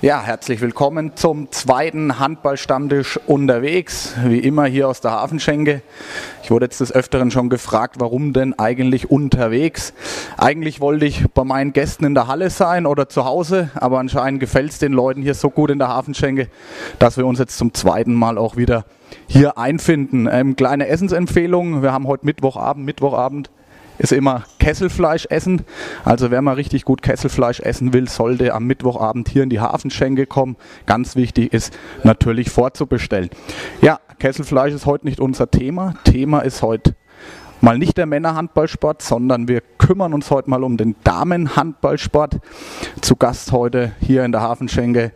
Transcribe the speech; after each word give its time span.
Ja, 0.00 0.22
herzlich 0.22 0.60
willkommen 0.60 1.16
zum 1.16 1.50
zweiten 1.50 2.20
Handballstammtisch 2.20 3.18
unterwegs. 3.26 4.14
Wie 4.26 4.38
immer 4.38 4.66
hier 4.66 4.86
aus 4.86 5.00
der 5.00 5.10
Hafenschenke. 5.10 5.82
Ich 6.44 6.52
wurde 6.52 6.66
jetzt 6.66 6.78
des 6.78 6.92
Öfteren 6.92 7.32
schon 7.32 7.48
gefragt, 7.48 7.96
warum 7.98 8.32
denn 8.32 8.56
eigentlich 8.56 9.10
unterwegs? 9.10 9.92
Eigentlich 10.36 10.80
wollte 10.80 11.04
ich 11.04 11.24
bei 11.34 11.42
meinen 11.42 11.72
Gästen 11.72 12.04
in 12.04 12.14
der 12.14 12.28
Halle 12.28 12.48
sein 12.50 12.86
oder 12.86 13.08
zu 13.08 13.24
Hause, 13.24 13.70
aber 13.74 13.98
anscheinend 13.98 14.38
gefällt 14.38 14.70
es 14.70 14.78
den 14.78 14.92
Leuten 14.92 15.20
hier 15.20 15.34
so 15.34 15.50
gut 15.50 15.68
in 15.68 15.80
der 15.80 15.88
Hafenschenke, 15.88 16.46
dass 17.00 17.16
wir 17.16 17.26
uns 17.26 17.40
jetzt 17.40 17.58
zum 17.58 17.74
zweiten 17.74 18.14
Mal 18.14 18.38
auch 18.38 18.56
wieder 18.56 18.84
hier 19.26 19.58
einfinden. 19.58 20.28
Ähm, 20.30 20.54
kleine 20.54 20.86
Essensempfehlung. 20.86 21.82
Wir 21.82 21.90
haben 21.90 22.06
heute 22.06 22.24
Mittwochabend, 22.24 22.86
Mittwochabend 22.86 23.50
ist 23.98 24.12
immer 24.12 24.44
Kesselfleisch 24.58 25.26
essen. 25.26 25.62
Also 26.04 26.30
wer 26.30 26.40
mal 26.40 26.54
richtig 26.54 26.84
gut 26.84 27.02
Kesselfleisch 27.02 27.60
essen 27.60 27.92
will, 27.92 28.08
sollte 28.08 28.54
am 28.54 28.64
Mittwochabend 28.64 29.28
hier 29.28 29.42
in 29.42 29.50
die 29.50 29.60
Hafenschenke 29.60 30.26
kommen. 30.26 30.56
Ganz 30.86 31.16
wichtig 31.16 31.52
ist 31.52 31.76
natürlich 32.04 32.50
vorzubestellen. 32.50 33.30
Ja, 33.82 34.00
Kesselfleisch 34.18 34.72
ist 34.72 34.86
heute 34.86 35.06
nicht 35.06 35.20
unser 35.20 35.50
Thema. 35.50 35.94
Thema 36.04 36.40
ist 36.40 36.62
heute 36.62 36.94
mal 37.60 37.78
nicht 37.78 37.96
der 37.96 38.06
Männerhandballsport, 38.06 39.02
sondern 39.02 39.48
wir 39.48 39.62
kümmern 39.78 40.14
uns 40.14 40.30
heute 40.30 40.50
mal 40.50 40.62
um 40.62 40.76
den 40.76 40.94
Damenhandballsport. 41.04 42.38
Zu 43.00 43.16
Gast 43.16 43.52
heute 43.52 43.92
hier 44.00 44.24
in 44.24 44.32
der 44.32 44.42
Hafenschenke, 44.42 45.12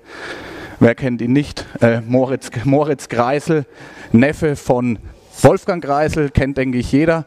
wer 0.81 0.95
kennt 0.95 1.23
ihn 1.23 1.33
nicht, 1.33 1.67
äh, 1.81 2.01
Moritz, 2.01 2.51
Moritz 2.65 3.09
Greisel, 3.09 3.67
Neffe 4.11 4.57
von 4.57 4.99
Wolfgang 5.41 5.83
Greisel, 5.83 6.31
kennt 6.31 6.57
denke 6.57 6.79
ich 6.79 6.93
jeder. 6.93 7.27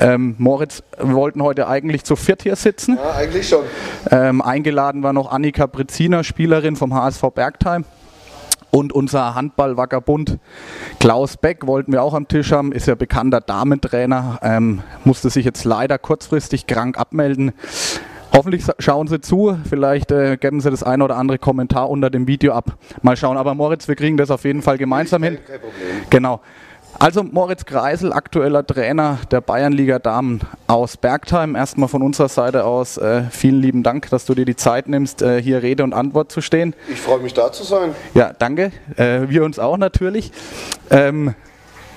Ähm, 0.00 0.34
Moritz, 0.38 0.82
wir 0.98 1.14
wollten 1.14 1.42
heute 1.42 1.68
eigentlich 1.68 2.04
zu 2.04 2.16
viert 2.16 2.42
hier 2.42 2.56
sitzen. 2.56 2.96
Ja, 2.96 3.12
eigentlich 3.12 3.48
schon. 3.48 3.64
Ähm, 4.10 4.40
eingeladen 4.40 5.02
war 5.02 5.12
noch 5.12 5.30
Annika 5.30 5.66
Breziner, 5.66 6.24
Spielerin 6.24 6.74
vom 6.74 6.94
HSV 6.94 7.22
Bergheim. 7.34 7.84
Und 8.70 8.92
unser 8.92 9.34
Handball-Wackerbund 9.34 10.38
Klaus 11.00 11.36
Beck 11.36 11.66
wollten 11.66 11.92
wir 11.92 12.02
auch 12.02 12.14
am 12.14 12.28
Tisch 12.28 12.52
haben, 12.52 12.72
ist 12.72 12.86
ja 12.86 12.94
bekannter 12.94 13.40
Damentrainer, 13.40 14.38
ähm, 14.42 14.82
musste 15.04 15.28
sich 15.28 15.44
jetzt 15.44 15.64
leider 15.64 15.98
kurzfristig 15.98 16.66
krank 16.66 16.96
abmelden. 16.96 17.52
Hoffentlich 18.32 18.64
schauen 18.78 19.08
Sie 19.08 19.20
zu, 19.20 19.58
vielleicht 19.68 20.12
äh, 20.12 20.36
geben 20.36 20.60
Sie 20.60 20.70
das 20.70 20.84
ein 20.84 21.02
oder 21.02 21.16
andere 21.16 21.38
Kommentar 21.38 21.90
unter 21.90 22.10
dem 22.10 22.28
Video 22.28 22.52
ab. 22.52 22.76
Mal 23.02 23.16
schauen, 23.16 23.36
aber 23.36 23.54
Moritz, 23.54 23.88
wir 23.88 23.96
kriegen 23.96 24.16
das 24.16 24.30
auf 24.30 24.44
jeden 24.44 24.62
Fall 24.62 24.78
gemeinsam 24.78 25.24
hin. 25.24 25.38
Kein 25.44 25.60
Problem. 25.60 26.02
Genau. 26.10 26.40
Also 27.02 27.22
Moritz 27.22 27.64
Kreisel, 27.64 28.12
aktueller 28.12 28.66
Trainer 28.66 29.16
der 29.30 29.40
Bayernliga 29.40 29.98
Damen 29.98 30.42
aus 30.66 30.98
Bergheim. 30.98 31.56
Erstmal 31.56 31.88
von 31.88 32.02
unserer 32.02 32.28
Seite 32.28 32.64
aus 32.64 32.98
äh, 32.98 33.22
vielen 33.30 33.62
lieben 33.62 33.82
Dank, 33.82 34.10
dass 34.10 34.26
du 34.26 34.34
dir 34.34 34.44
die 34.44 34.54
Zeit 34.54 34.86
nimmst, 34.86 35.22
äh, 35.22 35.40
hier 35.40 35.62
Rede 35.62 35.82
und 35.82 35.94
Antwort 35.94 36.30
zu 36.30 36.42
stehen. 36.42 36.74
Ich 36.92 37.00
freue 37.00 37.20
mich 37.20 37.32
da 37.32 37.50
zu 37.52 37.64
sein. 37.64 37.94
Ja, 38.12 38.34
danke. 38.38 38.70
Äh, 38.96 39.30
wir 39.30 39.44
uns 39.44 39.58
auch 39.58 39.78
natürlich. 39.78 40.30
Ähm, 40.90 41.34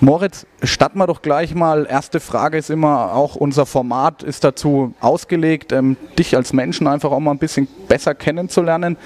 Moritz, 0.04 0.46
starten 0.62 0.98
wir 0.98 1.08
doch 1.08 1.22
gleich 1.22 1.56
mal. 1.56 1.88
Erste 1.90 2.20
Frage 2.20 2.58
ist 2.58 2.70
immer, 2.70 3.14
auch 3.14 3.38
unser 3.38 3.66
Format 3.66 4.22
ist 4.22 4.44
dazu 4.44 4.94
ausgelegt, 5.00 5.72
ähm, 5.72 5.96
dich 6.20 6.36
als 6.36 6.52
Menschen 6.52 6.88
einfach 6.88 7.10
auch 7.12 7.22
mal 7.22 7.32
ein 7.32 7.38
bisschen 7.38 7.70
besser 7.88 8.14
kennenzulernen. 8.14 8.98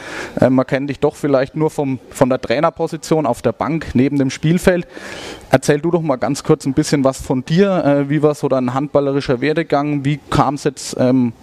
Ähm, 0.42 0.56
man 0.56 0.66
kennt 0.66 0.90
dich 0.90 1.00
doch 1.00 1.16
vielleicht 1.16 1.56
nur 1.56 1.70
vom, 1.70 2.00
von 2.10 2.30
der 2.30 2.42
Trainerposition 2.42 3.28
auf 3.28 3.44
der 3.44 3.52
Bank 3.52 3.90
neben 3.94 4.18
dem 4.18 4.32
Spielfeld. 4.32 4.88
Erzähl 5.52 5.82
du 5.82 5.92
doch 5.92 6.02
mal 6.02 6.16
ganz 6.16 6.44
kurz 6.44 6.66
ein 6.66 6.74
bisschen 6.74 7.04
was 7.04 7.22
von 7.22 7.46
dir. 7.46 7.86
Äh, 7.86 8.10
wie 8.10 8.24
war 8.24 8.34
so 8.34 8.48
dein 8.48 8.74
handballerischer 8.74 9.40
Werdegang? 9.40 10.04
Wie 10.04 10.20
kam 10.32 10.56
es 10.56 10.64
jetzt 10.64 10.96
ähm, 10.98 11.34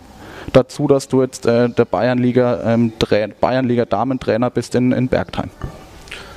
dazu, 0.52 0.88
dass 0.88 1.06
du 1.06 1.22
jetzt 1.22 1.46
äh, 1.46 1.68
der 1.68 1.84
Bayernliga, 1.84 2.74
ähm, 2.74 2.92
Bayernliga 3.40 3.84
Damentrainer 3.84 4.50
bist 4.50 4.74
in, 4.74 4.90
in 4.90 5.06
Bergheim? 5.06 5.50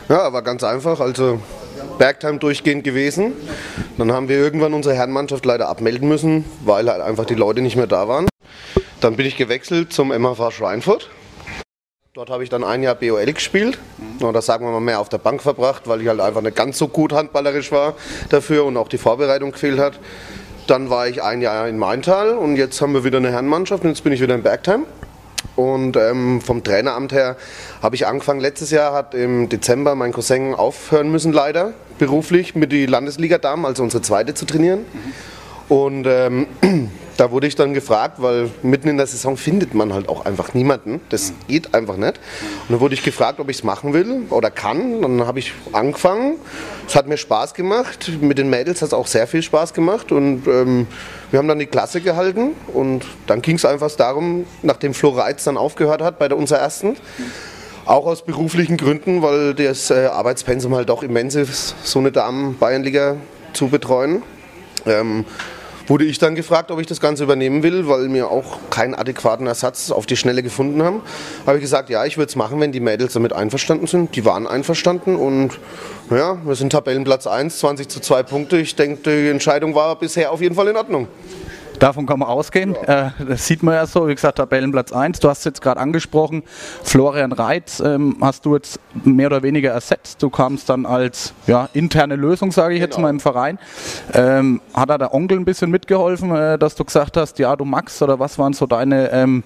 Ja, 0.07 0.31
war 0.31 0.43
ganz 0.43 0.63
einfach. 0.63 0.99
Also 0.99 1.39
Bergheim 1.97 2.39
durchgehend 2.39 2.83
gewesen. 2.83 3.33
Dann 3.97 4.11
haben 4.11 4.29
wir 4.29 4.37
irgendwann 4.37 4.73
unsere 4.73 4.95
Herrenmannschaft 4.95 5.45
leider 5.45 5.67
abmelden 5.67 6.07
müssen, 6.07 6.45
weil 6.63 6.89
halt 6.89 7.01
einfach 7.01 7.25
die 7.25 7.35
Leute 7.35 7.61
nicht 7.61 7.75
mehr 7.75 7.87
da 7.87 8.07
waren. 8.07 8.27
Dann 9.01 9.15
bin 9.15 9.25
ich 9.25 9.37
gewechselt 9.37 9.93
zum 9.93 10.09
MHV 10.09 10.51
Schweinfurt. 10.51 11.09
Dort 12.13 12.31
habe 12.31 12.43
ich 12.43 12.49
dann 12.49 12.63
ein 12.63 12.81
Jahr 12.81 12.95
BOL 12.95 13.31
gespielt. 13.31 13.77
Oder 14.21 14.41
sagen 14.41 14.65
wir 14.65 14.71
mal 14.71 14.79
mehr 14.79 14.99
auf 14.99 15.09
der 15.09 15.19
Bank 15.19 15.43
verbracht, 15.43 15.87
weil 15.87 16.01
ich 16.01 16.07
halt 16.07 16.19
einfach 16.19 16.41
nicht 16.41 16.55
ganz 16.55 16.79
so 16.79 16.87
gut 16.87 17.13
handballerisch 17.13 17.71
war 17.71 17.93
dafür 18.29 18.65
und 18.65 18.75
auch 18.75 18.87
die 18.87 18.97
Vorbereitung 18.97 19.51
gefehlt 19.51 19.77
hat. 19.77 19.99
Dann 20.65 20.89
war 20.89 21.07
ich 21.07 21.21
ein 21.21 21.41
Jahr 21.41 21.67
in 21.67 21.77
Maintal 21.77 22.31
und 22.31 22.55
jetzt 22.55 22.81
haben 22.81 22.93
wir 22.93 23.03
wieder 23.03 23.19
eine 23.19 23.31
Herrenmannschaft 23.31 23.83
und 23.83 23.89
jetzt 23.89 24.03
bin 24.03 24.13
ich 24.13 24.21
wieder 24.21 24.33
in 24.33 24.41
Bergheim. 24.41 24.85
Und 25.57 25.97
ähm, 25.97 26.39
vom 26.39 26.63
Traineramt 26.63 27.11
her 27.11 27.35
habe 27.81 27.95
ich 27.95 28.05
angefangen. 28.05 28.39
Letztes 28.39 28.69
Jahr 28.69 28.93
hat 28.93 29.15
im 29.15 29.49
Dezember 29.49 29.95
mein 29.95 30.13
Cousin 30.13 30.53
aufhören 30.53 31.11
müssen, 31.11 31.33
leider 31.33 31.73
beruflich 31.97 32.55
mit 32.55 32.71
die 32.71 32.85
Landesliga 32.85 33.39
Damen, 33.39 33.65
also 33.65 33.81
unsere 33.81 34.03
zweite, 34.03 34.35
zu 34.35 34.45
trainieren. 34.45 34.81
Mhm. 34.81 35.75
Und 35.75 36.07
ähm, 36.07 36.47
da 37.17 37.31
wurde 37.31 37.47
ich 37.47 37.55
dann 37.55 37.73
gefragt, 37.73 38.21
weil 38.21 38.51
mitten 38.61 38.87
in 38.87 38.97
der 38.97 39.07
Saison 39.07 39.37
findet 39.37 39.73
man 39.73 39.91
halt 39.91 40.07
auch 40.07 40.25
einfach 40.25 40.53
niemanden. 40.53 41.01
Das 41.09 41.33
geht 41.47 41.73
einfach 41.73 41.97
nicht. 41.97 42.19
Und 42.67 42.69
dann 42.69 42.79
wurde 42.79 42.93
ich 42.93 43.03
gefragt, 43.03 43.39
ob 43.39 43.49
ich 43.49 43.57
es 43.57 43.63
machen 43.63 43.93
will 43.93 44.27
oder 44.29 44.51
kann. 44.51 45.01
Dann 45.01 45.25
habe 45.25 45.39
ich 45.39 45.51
angefangen. 45.73 46.35
Es 46.87 46.95
hat 46.95 47.07
mir 47.07 47.17
Spaß 47.17 47.55
gemacht. 47.55 48.11
Mit 48.21 48.37
den 48.37 48.49
Mädels 48.49 48.81
hat 48.81 48.89
es 48.89 48.93
auch 48.93 49.07
sehr 49.07 49.25
viel 49.25 49.41
Spaß 49.41 49.73
gemacht. 49.73 50.11
Und 50.11 50.47
ähm, 50.47 50.85
wir 51.31 51.39
haben 51.39 51.47
dann 51.47 51.59
die 51.59 51.65
Klasse 51.65 52.01
gehalten. 52.01 52.51
Und 52.71 53.03
dann 53.25 53.41
ging 53.41 53.55
es 53.55 53.65
einfach 53.65 53.91
darum, 53.91 54.45
nachdem 54.61 54.93
Flo 54.93 55.09
Reitz 55.09 55.43
dann 55.43 55.57
aufgehört 55.57 56.03
hat 56.03 56.19
bei 56.19 56.27
der 56.27 56.37
unserer 56.37 56.59
ersten, 56.59 56.97
auch 57.85 58.05
aus 58.05 58.25
beruflichen 58.25 58.77
Gründen, 58.77 59.23
weil 59.23 59.55
das 59.55 59.89
äh, 59.89 60.05
Arbeitspensum 60.05 60.75
halt 60.75 60.91
auch 60.91 61.01
immens 61.01 61.33
ist, 61.35 61.75
so 61.83 61.99
eine 61.99 62.11
Damen-Bayernliga 62.11 63.15
zu 63.53 63.69
betreuen. 63.69 64.21
Ähm, 64.85 65.25
wurde 65.87 66.05
ich 66.05 66.19
dann 66.19 66.35
gefragt, 66.35 66.69
ob 66.69 66.79
ich 66.79 66.87
das 66.87 66.99
Ganze 66.99 67.23
übernehmen 67.23 67.63
will, 67.63 67.87
weil 67.87 68.11
wir 68.13 68.29
auch 68.29 68.59
keinen 68.69 68.93
adäquaten 68.93 69.47
Ersatz 69.47 69.89
auf 69.89 70.05
die 70.05 70.17
Schnelle 70.17 70.43
gefunden 70.43 70.83
haben. 70.83 71.01
Habe 71.45 71.57
ich 71.57 71.61
gesagt, 71.61 71.89
ja, 71.89 72.05
ich 72.05 72.17
würde 72.17 72.29
es 72.29 72.35
machen, 72.35 72.59
wenn 72.59 72.71
die 72.71 72.79
Mädels 72.79 73.13
damit 73.13 73.33
einverstanden 73.33 73.87
sind. 73.87 74.15
Die 74.15 74.25
waren 74.25 74.47
einverstanden 74.47 75.15
und 75.15 75.59
ja, 76.11 76.37
wir 76.45 76.55
sind 76.55 76.71
Tabellenplatz 76.71 77.27
1, 77.27 77.59
20 77.59 77.87
zu 77.87 77.99
2 77.99 78.23
Punkte. 78.23 78.57
Ich 78.57 78.75
denke, 78.75 79.09
die 79.09 79.29
Entscheidung 79.29 79.75
war 79.75 79.97
bisher 79.97 80.31
auf 80.31 80.41
jeden 80.41 80.55
Fall 80.55 80.67
in 80.67 80.77
Ordnung. 80.77 81.07
Davon 81.79 82.07
kann 82.07 82.19
man 82.19 82.27
ausgehen. 82.27 82.75
Ja. 82.87 83.07
Äh, 83.07 83.25
das 83.27 83.45
sieht 83.45 83.61
man 83.61 83.75
ja 83.75 83.85
so, 83.85 84.07
wie 84.07 84.15
gesagt, 84.15 84.37
Tabellenplatz 84.37 84.91
1. 84.91 85.19
Du 85.19 85.29
hast 85.29 85.39
es 85.39 85.45
jetzt 85.45 85.61
gerade 85.61 85.79
angesprochen, 85.79 86.43
Florian 86.83 87.31
Reitz 87.31 87.79
ähm, 87.79 88.17
hast 88.21 88.45
du 88.45 88.55
jetzt 88.55 88.79
mehr 89.03 89.27
oder 89.27 89.43
weniger 89.43 89.71
ersetzt. 89.71 90.21
Du 90.23 90.29
kamst 90.29 90.69
dann 90.69 90.85
als 90.85 91.33
ja, 91.45 91.69
interne 91.73 92.15
Lösung, 92.15 92.51
sage 92.51 92.73
ich 92.73 92.79
genau. 92.79 92.89
jetzt 92.89 92.99
mal, 92.99 93.09
im 93.09 93.19
Verein. 93.19 93.59
Ähm, 94.13 94.61
hat 94.73 94.89
da 94.89 94.97
der 94.97 95.13
Onkel 95.13 95.37
ein 95.37 95.45
bisschen 95.45 95.69
mitgeholfen, 95.69 96.35
äh, 96.35 96.57
dass 96.57 96.75
du 96.75 96.83
gesagt 96.83 97.17
hast, 97.17 97.37
ja, 97.39 97.55
du 97.55 97.65
magst 97.65 98.01
oder 98.01 98.19
was 98.19 98.39
waren 98.39 98.53
so 98.53 98.65
deine, 98.65 99.11
ähm, 99.11 99.43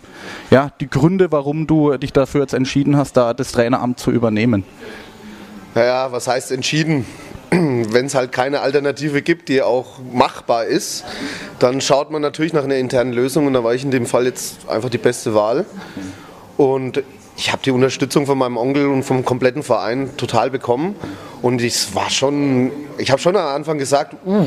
ja, 0.49 0.71
die 0.79 0.89
Gründe, 0.89 1.31
warum 1.31 1.67
du 1.67 1.97
dich 1.97 2.13
dafür 2.13 2.41
jetzt 2.41 2.53
entschieden 2.53 2.95
hast, 2.95 3.17
da 3.17 3.33
das 3.33 3.51
Traineramt 3.51 3.99
zu 3.99 4.11
übernehmen? 4.11 4.63
Naja, 5.75 6.11
was 6.11 6.27
heißt 6.27 6.51
entschieden? 6.51 7.05
wenn 7.53 8.05
es 8.05 8.15
halt 8.15 8.31
keine 8.31 8.61
Alternative 8.61 9.21
gibt, 9.21 9.49
die 9.49 9.61
auch 9.61 9.99
machbar 10.13 10.65
ist, 10.65 11.03
dann 11.59 11.81
schaut 11.81 12.09
man 12.09 12.21
natürlich 12.21 12.53
nach 12.53 12.63
einer 12.63 12.77
internen 12.77 13.11
Lösung 13.11 13.45
und 13.45 13.53
da 13.53 13.63
war 13.63 13.73
ich 13.73 13.83
in 13.83 13.91
dem 13.91 14.05
Fall 14.05 14.25
jetzt 14.25 14.69
einfach 14.69 14.89
die 14.89 14.97
beste 14.97 15.35
Wahl. 15.35 15.65
Und 16.55 17.03
ich 17.35 17.51
habe 17.51 17.61
die 17.63 17.71
Unterstützung 17.71 18.25
von 18.25 18.37
meinem 18.37 18.55
Onkel 18.55 18.87
und 18.87 19.03
vom 19.03 19.25
kompletten 19.25 19.63
Verein 19.63 20.15
total 20.15 20.49
bekommen. 20.49 20.95
Und 21.41 21.61
ich 21.61 21.93
war 21.93 22.09
schon, 22.09 22.71
ich 22.97 23.11
habe 23.11 23.21
schon 23.21 23.35
am 23.35 23.47
Anfang 23.47 23.77
gesagt, 23.77 24.15
uh, 24.25 24.45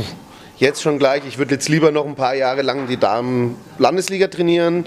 jetzt 0.57 0.81
schon 0.81 0.99
gleich, 0.99 1.23
ich 1.29 1.37
würde 1.37 1.55
jetzt 1.55 1.69
lieber 1.69 1.91
noch 1.91 2.07
ein 2.07 2.15
paar 2.15 2.35
Jahre 2.35 2.63
lang 2.63 2.87
die 2.87 2.97
Damen-Landesliga 2.97 4.29
trainieren, 4.29 4.87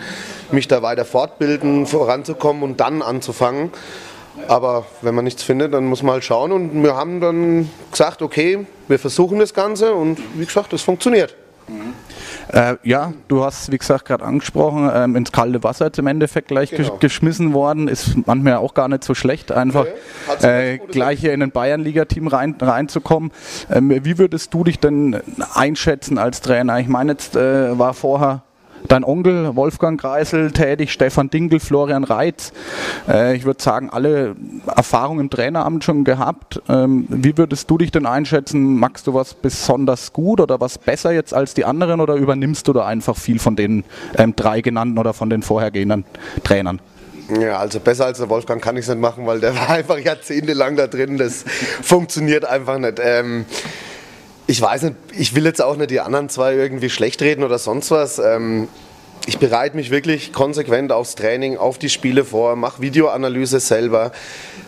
mich 0.52 0.68
da 0.68 0.82
weiter 0.82 1.06
fortbilden, 1.06 1.86
voranzukommen 1.86 2.64
und 2.64 2.80
dann 2.80 3.04
anzufangen. 3.04 3.72
Aber 4.48 4.86
wenn 5.02 5.16
man 5.16 5.26
nichts 5.26 5.44
findet, 5.44 5.74
dann 5.74 5.86
muss 5.86 6.04
man 6.04 6.14
halt 6.14 6.24
schauen. 6.24 6.52
Und 6.52 6.84
wir 6.84 6.96
haben 6.96 7.20
dann 7.20 7.70
gesagt, 7.92 8.22
okay, 8.22 8.66
wir 8.88 9.00
versuchen 9.00 9.40
das 9.40 9.54
Ganze 9.54 9.94
und 9.94 10.20
wie 10.36 10.46
gesagt, 10.46 10.74
es 10.74 10.82
funktioniert. 10.82 11.36
Äh, 12.54 12.76
ja, 12.84 13.14
du 13.28 13.44
hast, 13.44 13.72
wie 13.72 13.78
gesagt, 13.78 14.06
gerade 14.06 14.24
angesprochen, 14.24 14.90
ähm, 14.94 15.16
ins 15.18 15.32
kalte 15.32 15.64
Wasser 15.64 15.88
jetzt 15.88 16.00
im 16.00 16.08
Endeffekt 16.08 16.48
gleich 16.48 16.72
genau. 16.72 16.98
geschmissen 16.98 17.54
worden. 17.54 17.90
Ist 17.90 18.16
manchmal 18.26 18.56
auch 18.56 18.74
gar 18.74 18.88
nicht 18.88 19.04
so 19.04 19.14
schlecht, 19.14 19.52
einfach 19.52 19.86
okay. 20.30 20.76
äh, 20.76 20.78
gleich 20.78 21.20
hier 21.20 21.34
in 21.34 21.44
ein 21.44 21.52
Bayernliga-Team 21.52 22.28
rein, 22.28 22.56
reinzukommen. 22.60 23.32
Ähm, 23.70 23.90
wie 24.04 24.18
würdest 24.18 24.54
du 24.54 24.64
dich 24.64 24.80
denn 24.80 25.20
einschätzen 25.54 26.18
als 26.18 26.40
Trainer? 26.40 26.80
Ich 26.80 26.88
meine, 26.88 27.12
jetzt 27.14 27.36
äh, 27.36 27.78
war 27.78 27.94
vorher 27.94 28.44
dein 28.88 29.04
Onkel 29.04 29.56
Wolfgang 29.56 30.00
Kreisel 30.00 30.52
tätig, 30.52 30.92
Stefan 30.92 31.30
Dinkel, 31.30 31.60
Florian 31.60 32.04
Reitz. 32.04 32.54
Äh, 33.08 33.36
ich 33.36 33.46
würde 33.46 33.62
sagen, 33.62 33.90
alle 33.90 34.36
Erfahrungen 34.76 35.22
im 35.22 35.30
Traineramt 35.30 35.84
schon 35.84 36.04
gehabt. 36.04 36.62
Ähm, 36.70 37.06
wie 37.10 37.38
würdest 37.38 37.70
du 37.70 37.78
dich 37.78 37.92
denn 37.92 38.06
einschätzen? 38.06 38.78
Magst 38.78 39.08
du 39.08 39.14
was 39.14 39.34
besonders 39.34 40.14
gut 40.14 40.40
oder 40.40 40.60
was 40.60 40.78
besser 40.78 41.12
jetzt 41.12 41.34
als 41.34 41.54
die 41.54 41.66
anderen 41.66 42.02
oder 42.02 42.16
übernimmst 42.16 42.68
du 42.68 42.74
da 42.74 42.86
einfach 42.86 43.18
viel 43.18 43.40
von 43.40 43.56
den 43.56 43.84
ähm, 44.18 44.36
drei 44.36 44.62
genannten 44.62 44.98
oder 44.98 45.14
von 45.14 45.30
den 45.30 45.42
vorhergehenden 45.42 46.06
Trainern? 46.44 46.80
Ja, 47.30 47.58
also 47.58 47.80
besser 47.80 48.06
als 48.06 48.20
der 48.20 48.30
Wolfgang 48.30 48.64
kann 48.64 48.78
ich 48.78 48.84
es 48.84 48.90
nicht 48.90 49.02
machen, 49.02 49.26
weil 49.26 49.40
der 49.40 49.56
war 49.56 49.70
einfach 49.70 49.98
jahrzehntelang 49.98 50.76
da 50.76 50.88
drin. 50.88 51.18
Das 51.18 51.44
funktioniert 51.82 52.46
einfach 52.46 52.78
nicht. 52.78 53.00
Ähm, 53.04 53.46
ich 54.48 54.62
weiß 54.62 54.84
nicht, 54.84 54.96
ich 55.12 55.36
will 55.36 55.46
jetzt 55.46 55.62
auch 55.62 55.76
nicht 55.76 55.92
die 55.92 56.00
anderen 56.00 56.30
zwei 56.30 56.56
irgendwie 56.56 56.90
schlecht 56.90 57.22
reden 57.22 57.44
oder 57.44 57.60
sonst 57.60 57.92
was. 57.92 58.18
Ähm, 58.18 58.70
ich 59.26 59.40
bereite 59.40 59.76
mich 59.76 59.92
wirklich 59.92 60.32
konsequent 60.32 60.94
aufs 60.94 61.16
Training, 61.16 61.58
auf 61.58 61.78
die 61.78 61.90
Spiele 61.90 62.24
vor, 62.24 62.56
mache 62.56 62.82
Videoanalyse 62.82 63.60
selber. 63.60 64.14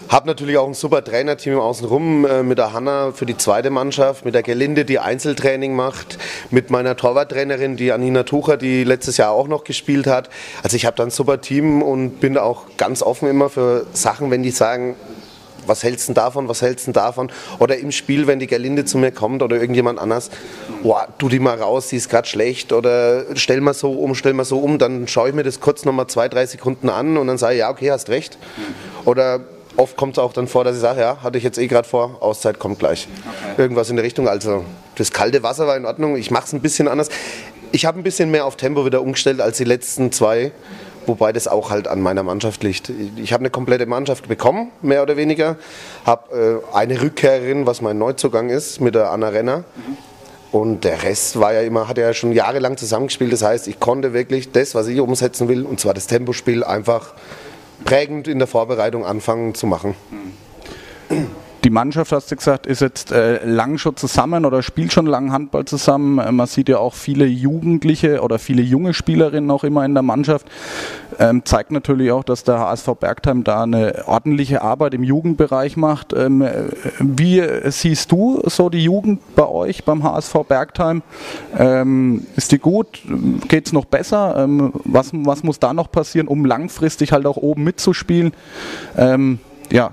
Habe 0.09 0.27
natürlich 0.27 0.57
auch 0.57 0.67
ein 0.67 0.73
super 0.73 1.01
Trainerteam 1.01 1.57
außenrum 1.57 2.25
äh, 2.25 2.43
mit 2.43 2.57
der 2.57 2.73
Hanna 2.73 3.13
für 3.13 3.25
die 3.25 3.37
zweite 3.37 3.69
Mannschaft, 3.69 4.25
mit 4.25 4.35
der 4.35 4.43
Gelinde, 4.43 4.83
die 4.83 4.99
Einzeltraining 4.99 5.73
macht, 5.73 6.17
mit 6.49 6.71
meiner 6.71 6.97
Torwarttrainerin, 6.97 7.77
die 7.77 7.93
Anina 7.93 8.23
Tucher, 8.23 8.57
die 8.57 8.83
letztes 8.83 9.15
Jahr 9.15 9.31
auch 9.31 9.47
noch 9.47 9.63
gespielt 9.63 10.07
hat. 10.07 10.29
Also 10.61 10.75
ich 10.75 10.85
habe 10.85 10.97
da 10.97 11.03
ein 11.03 11.09
super 11.09 11.39
Team 11.39 11.81
und 11.81 12.19
bin 12.19 12.37
auch 12.37 12.65
ganz 12.75 13.01
offen 13.01 13.29
immer 13.29 13.49
für 13.49 13.85
Sachen, 13.93 14.29
wenn 14.29 14.43
die 14.43 14.51
sagen, 14.51 14.97
was 15.67 15.83
hältst 15.83 16.09
du 16.09 16.13
davon, 16.13 16.47
was 16.47 16.61
hältst 16.61 16.87
du 16.87 16.91
davon? 16.91 17.31
Oder 17.59 17.77
im 17.77 17.91
Spiel, 17.91 18.27
wenn 18.27 18.39
die 18.39 18.47
Gerlinde 18.47 18.85
zu 18.85 18.97
mir 18.97 19.11
kommt 19.11 19.41
oder 19.43 19.57
irgendjemand 19.57 19.99
anders, 19.99 20.29
oh, 20.83 20.95
tu 21.17 21.29
die 21.29 21.39
mal 21.39 21.59
raus, 21.59 21.87
die 21.87 21.97
ist 21.97 22.09
gerade 22.09 22.27
schlecht 22.27 22.73
oder 22.73 23.25
stell 23.35 23.61
mal 23.61 23.73
so 23.73 23.91
um, 23.91 24.15
stell 24.15 24.33
mal 24.33 24.45
so 24.45 24.59
um, 24.59 24.77
dann 24.77 25.07
schaue 25.07 25.29
ich 25.29 25.35
mir 25.35 25.43
das 25.43 25.59
kurz 25.59 25.85
nochmal 25.85 26.07
zwei, 26.07 26.27
drei 26.27 26.45
Sekunden 26.45 26.89
an 26.89 27.17
und 27.17 27.27
dann 27.27 27.37
sage 27.37 27.55
ich, 27.55 27.59
ja, 27.59 27.69
okay, 27.69 27.91
hast 27.91 28.09
recht. 28.09 28.37
Oder 29.05 29.41
oft 29.77 29.95
kommt 29.97 30.17
es 30.17 30.19
auch 30.19 30.33
dann 30.33 30.47
vor, 30.47 30.63
dass 30.63 30.75
ich 30.75 30.81
sage, 30.81 31.01
ja, 31.01 31.17
hatte 31.23 31.37
ich 31.37 31.43
jetzt 31.43 31.57
eh 31.57 31.67
gerade 31.67 31.87
vor, 31.87 32.17
Auszeit 32.21 32.59
kommt 32.59 32.79
gleich. 32.79 33.07
Okay. 33.25 33.61
Irgendwas 33.61 33.89
in 33.89 33.95
der 33.95 34.05
Richtung. 34.05 34.27
Also 34.27 34.65
das 34.95 35.11
kalte 35.11 35.43
Wasser 35.43 35.67
war 35.67 35.77
in 35.77 35.85
Ordnung. 35.85 36.17
Ich 36.17 36.31
mache 36.31 36.45
es 36.45 36.53
ein 36.53 36.61
bisschen 36.61 36.87
anders. 36.87 37.09
Ich 37.71 37.85
habe 37.85 37.99
ein 37.99 38.03
bisschen 38.03 38.31
mehr 38.31 38.45
auf 38.45 38.55
Tempo 38.55 38.85
wieder 38.85 39.01
umgestellt 39.01 39.41
als 39.41 39.57
die 39.57 39.63
letzten 39.63 40.11
zwei 40.11 40.51
wobei 41.09 41.33
das 41.33 41.47
auch 41.47 41.71
halt 41.71 41.87
an 41.87 41.99
meiner 41.99 42.23
Mannschaft 42.23 42.63
liegt. 42.63 42.91
Ich 43.17 43.33
habe 43.33 43.41
eine 43.41 43.49
komplette 43.49 43.85
Mannschaft 43.85 44.27
bekommen, 44.27 44.71
mehr 44.81 45.03
oder 45.03 45.17
weniger. 45.17 45.57
Habe 46.05 46.61
äh, 46.73 46.75
eine 46.75 47.01
Rückkehrerin, 47.01 47.65
was 47.65 47.81
mein 47.81 47.97
Neuzugang 47.97 48.49
ist, 48.49 48.79
mit 48.79 48.95
der 48.95 49.11
Anna 49.11 49.29
Renner. 49.29 49.65
Und 50.51 50.83
der 50.83 51.03
Rest 51.03 51.39
war 51.39 51.53
ja 51.53 51.61
immer, 51.61 51.87
hat 51.87 51.97
ja 51.97 52.13
schon 52.13 52.31
jahrelang 52.31 52.77
zusammengespielt. 52.77 53.33
Das 53.33 53.43
heißt, 53.43 53.67
ich 53.67 53.79
konnte 53.79 54.13
wirklich 54.13 54.51
das, 54.51 54.73
was 54.73 54.87
ich 54.87 54.99
umsetzen 54.99 55.47
will, 55.47 55.63
und 55.65 55.79
zwar 55.79 55.93
das 55.93 56.07
Tempospiel, 56.07 56.63
einfach 56.63 57.13
prägend 57.83 58.27
in 58.27 58.39
der 58.39 58.47
Vorbereitung 58.47 59.05
anfangen 59.05 59.53
zu 59.55 59.67
machen. 59.67 59.95
Die 61.65 61.69
Mannschaft, 61.69 62.13
hast 62.13 62.31
du 62.31 62.37
gesagt, 62.37 62.65
ist 62.65 62.79
jetzt 62.79 63.11
äh, 63.11 63.43
lang 63.45 63.77
schon 63.77 63.97
zusammen 63.97 64.45
oder 64.45 64.63
spielt 64.63 64.93
schon 64.93 65.05
lang 65.05 65.33
Handball 65.33 65.65
zusammen. 65.65 66.17
Äh, 66.17 66.31
man 66.31 66.47
sieht 66.47 66.69
ja 66.69 66.77
auch 66.77 66.93
viele 66.93 67.25
Jugendliche 67.25 68.21
oder 68.21 68.39
viele 68.39 68.61
junge 68.61 68.93
Spielerinnen 68.93 69.51
auch 69.51 69.65
immer 69.65 69.83
in 69.83 69.93
der 69.93 70.03
Mannschaft. 70.03 70.47
Ähm, 71.19 71.43
zeigt 71.43 71.71
natürlich 71.71 72.11
auch, 72.11 72.23
dass 72.23 72.45
der 72.45 72.59
HSV 72.59 72.91
Bergheim 72.97 73.43
da 73.43 73.63
eine 73.63 74.03
ordentliche 74.07 74.61
Arbeit 74.61 74.93
im 74.93 75.03
Jugendbereich 75.03 75.75
macht. 75.75 76.13
Ähm, 76.13 76.41
äh, 76.41 76.69
wie 76.99 77.43
siehst 77.65 78.09
du 78.13 78.41
so 78.45 78.69
die 78.69 78.83
Jugend 78.85 79.19
bei 79.35 79.45
euch 79.45 79.83
beim 79.83 80.03
HSV 80.03 80.35
Bergheim? 80.47 81.01
Ähm, 81.57 82.25
ist 82.37 82.53
die 82.53 82.59
gut? 82.59 83.01
Geht 83.49 83.67
es 83.67 83.73
noch 83.73 83.85
besser? 83.85 84.35
Ähm, 84.37 84.71
was, 84.85 85.09
was 85.11 85.43
muss 85.43 85.59
da 85.59 85.73
noch 85.73 85.91
passieren, 85.91 86.29
um 86.29 86.45
langfristig 86.45 87.11
halt 87.11 87.25
auch 87.25 87.37
oben 87.37 87.65
mitzuspielen? 87.65 88.31
Ähm, 88.97 89.39
ja, 89.71 89.91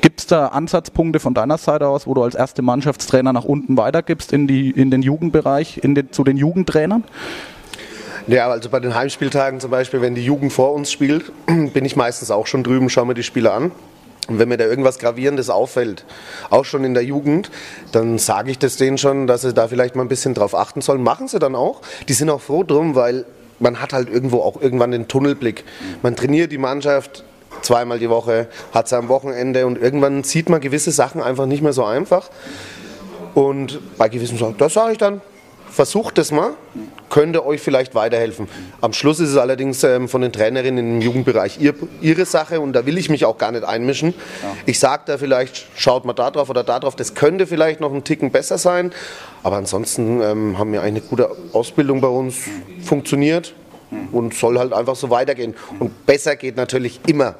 Gibt 0.00 0.20
es 0.20 0.26
da 0.26 0.48
Ansatzpunkte 0.48 1.20
von 1.20 1.34
deiner 1.34 1.58
Seite 1.58 1.88
aus, 1.88 2.06
wo 2.06 2.14
du 2.14 2.22
als 2.22 2.34
erste 2.34 2.62
Mannschaftstrainer 2.62 3.32
nach 3.32 3.44
unten 3.44 3.76
weitergibst 3.76 4.32
in, 4.32 4.46
die, 4.46 4.70
in 4.70 4.90
den 4.90 5.02
Jugendbereich, 5.02 5.78
in 5.82 5.94
den, 5.94 6.12
zu 6.12 6.24
den 6.24 6.36
Jugendtrainern? 6.36 7.04
Ja, 8.26 8.48
also 8.48 8.70
bei 8.70 8.80
den 8.80 8.94
Heimspieltagen 8.94 9.60
zum 9.60 9.70
Beispiel, 9.70 10.00
wenn 10.00 10.14
die 10.14 10.24
Jugend 10.24 10.52
vor 10.52 10.74
uns 10.74 10.90
spielt, 10.90 11.32
bin 11.46 11.84
ich 11.84 11.96
meistens 11.96 12.30
auch 12.30 12.46
schon 12.46 12.64
drüben, 12.64 12.90
schaue 12.90 13.06
mir 13.06 13.14
die 13.14 13.22
Spieler 13.22 13.54
an. 13.54 13.70
Und 14.28 14.40
wenn 14.40 14.48
mir 14.48 14.56
da 14.56 14.64
irgendwas 14.64 14.98
Gravierendes 14.98 15.50
auffällt, 15.50 16.04
auch 16.50 16.64
schon 16.64 16.82
in 16.82 16.94
der 16.94 17.04
Jugend, 17.04 17.50
dann 17.92 18.18
sage 18.18 18.50
ich 18.50 18.58
das 18.58 18.76
denen 18.76 18.98
schon, 18.98 19.28
dass 19.28 19.42
sie 19.42 19.54
da 19.54 19.68
vielleicht 19.68 19.94
mal 19.94 20.02
ein 20.02 20.08
bisschen 20.08 20.34
drauf 20.34 20.54
achten 20.54 20.80
sollen. 20.80 21.02
Machen 21.02 21.28
sie 21.28 21.38
dann 21.38 21.54
auch. 21.54 21.82
Die 22.08 22.12
sind 22.12 22.28
auch 22.30 22.40
froh 22.40 22.64
drum, 22.64 22.96
weil 22.96 23.24
man 23.60 23.80
hat 23.80 23.92
halt 23.92 24.10
irgendwo 24.10 24.40
auch 24.40 24.60
irgendwann 24.60 24.90
den 24.90 25.06
Tunnelblick. 25.06 25.64
Man 26.02 26.16
trainiert 26.16 26.50
die 26.50 26.58
Mannschaft 26.58 27.24
zweimal 27.62 27.98
die 27.98 28.10
Woche, 28.10 28.48
hat 28.72 28.86
es 28.86 28.92
am 28.92 29.08
Wochenende 29.08 29.66
und 29.66 29.80
irgendwann 29.80 30.22
sieht 30.22 30.48
man 30.48 30.60
gewisse 30.60 30.90
Sachen 30.90 31.20
einfach 31.20 31.46
nicht 31.46 31.62
mehr 31.62 31.72
so 31.72 31.84
einfach. 31.84 32.30
Und 33.34 33.80
bei 33.98 34.08
gewissen 34.08 34.38
Sachen, 34.38 34.56
das 34.56 34.74
sage 34.74 34.92
ich 34.92 34.98
dann, 34.98 35.20
versucht 35.70 36.16
es 36.16 36.32
mal, 36.32 36.52
könnte 37.10 37.44
euch 37.44 37.60
vielleicht 37.60 37.94
weiterhelfen. 37.94 38.48
Am 38.80 38.94
Schluss 38.94 39.20
ist 39.20 39.28
es 39.28 39.36
allerdings 39.36 39.84
ähm, 39.84 40.08
von 40.08 40.22
den 40.22 40.32
Trainerinnen 40.32 40.96
im 40.96 41.00
Jugendbereich 41.02 41.60
ihr, 41.60 41.74
ihre 42.00 42.24
Sache 42.24 42.60
und 42.60 42.72
da 42.72 42.86
will 42.86 42.96
ich 42.96 43.10
mich 43.10 43.26
auch 43.26 43.36
gar 43.36 43.52
nicht 43.52 43.62
einmischen. 43.62 44.14
Ja. 44.42 44.56
Ich 44.64 44.78
sage 44.78 45.02
da 45.04 45.18
vielleicht, 45.18 45.66
schaut 45.76 46.06
mal 46.06 46.14
da 46.14 46.30
drauf 46.30 46.48
oder 46.48 46.64
da 46.64 46.80
drauf, 46.80 46.96
das 46.96 47.14
könnte 47.14 47.46
vielleicht 47.46 47.80
noch 47.80 47.92
ein 47.92 48.04
Ticken 48.04 48.30
besser 48.30 48.56
sein, 48.56 48.90
aber 49.42 49.56
ansonsten 49.56 50.22
ähm, 50.22 50.58
haben 50.58 50.72
wir 50.72 50.80
eine 50.80 51.02
gute 51.02 51.30
Ausbildung 51.52 52.00
bei 52.00 52.08
uns, 52.08 52.36
funktioniert 52.82 53.54
und 54.12 54.34
soll 54.34 54.58
halt 54.58 54.72
einfach 54.72 54.96
so 54.96 55.10
weitergehen. 55.10 55.54
Und 55.78 56.06
besser 56.06 56.36
geht 56.36 56.56
natürlich 56.56 57.00
immer. 57.06 57.36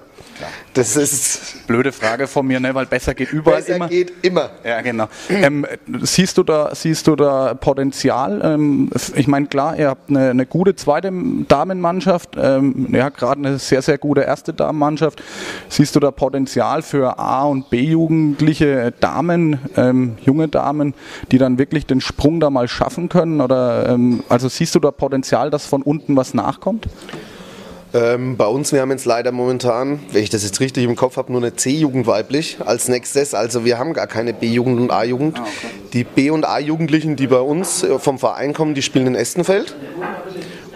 Das 0.74 0.94
ist 0.96 1.66
blöde 1.66 1.90
Frage 1.90 2.26
von 2.26 2.46
mir, 2.46 2.60
ne? 2.60 2.74
weil 2.74 2.84
besser 2.84 3.14
geht 3.14 3.32
überall 3.32 3.62
besser 3.62 3.76
immer. 3.76 3.88
geht 3.88 4.12
immer. 4.22 4.50
Ja, 4.62 4.82
genau. 4.82 5.08
Ähm, 5.30 5.66
siehst 6.02 6.36
du 6.36 6.42
da, 6.42 6.74
siehst 6.74 7.06
du 7.06 7.16
da 7.16 7.54
Potenzial? 7.54 8.42
Ähm, 8.44 8.90
ich 9.14 9.26
meine, 9.26 9.46
klar, 9.46 9.78
ihr 9.78 9.88
habt 9.88 10.10
eine, 10.10 10.30
eine 10.30 10.44
gute 10.44 10.76
zweite 10.76 11.10
Damenmannschaft, 11.48 12.36
ähm, 12.36 12.88
ja, 12.92 13.08
gerade 13.08 13.40
eine 13.40 13.58
sehr, 13.58 13.80
sehr 13.80 13.96
gute 13.96 14.20
erste 14.22 14.52
Damenmannschaft. 14.52 15.22
Siehst 15.70 15.96
du 15.96 16.00
da 16.00 16.10
Potenzial 16.10 16.82
für 16.82 17.18
A- 17.18 17.44
und 17.44 17.70
B-jugendliche 17.70 18.92
Damen, 19.00 19.58
ähm, 19.76 20.18
junge 20.22 20.48
Damen, 20.48 20.92
die 21.32 21.38
dann 21.38 21.58
wirklich 21.58 21.86
den 21.86 22.02
Sprung 22.02 22.40
da 22.40 22.50
mal 22.50 22.68
schaffen 22.68 23.08
können? 23.08 23.40
Oder 23.40 23.88
ähm, 23.88 24.22
also 24.28 24.48
siehst 24.48 24.74
du 24.74 24.80
da 24.80 24.90
Potenzial, 24.90 25.50
dass 25.50 25.64
von 25.64 25.80
unten 25.80 26.16
was 26.16 26.34
nachkommt? 26.34 26.86
Ähm, 27.94 28.36
bei 28.36 28.46
uns, 28.46 28.72
wir 28.72 28.80
haben 28.80 28.90
jetzt 28.90 29.04
leider 29.04 29.32
momentan, 29.32 30.00
wenn 30.12 30.22
ich 30.22 30.30
das 30.30 30.42
jetzt 30.42 30.60
richtig 30.60 30.84
im 30.84 30.96
Kopf 30.96 31.16
habe, 31.16 31.32
nur 31.32 31.40
eine 31.40 31.54
C-Jugend 31.54 32.06
weiblich 32.06 32.58
als 32.64 32.88
nächstes. 32.88 33.32
Also 33.32 33.64
wir 33.64 33.78
haben 33.78 33.92
gar 33.92 34.06
keine 34.06 34.32
B-Jugend 34.32 34.80
und 34.80 34.90
A-Jugend. 34.90 35.38
Ah, 35.38 35.42
okay. 35.42 35.74
Die 35.92 36.04
B- 36.04 36.30
und 36.30 36.44
A-Jugendlichen, 36.44 37.16
die 37.16 37.26
bei 37.28 37.38
uns 37.38 37.86
vom 37.98 38.18
Verein 38.18 38.52
kommen, 38.52 38.74
die 38.74 38.82
spielen 38.82 39.06
in 39.06 39.14
Estenfeld. 39.14 39.74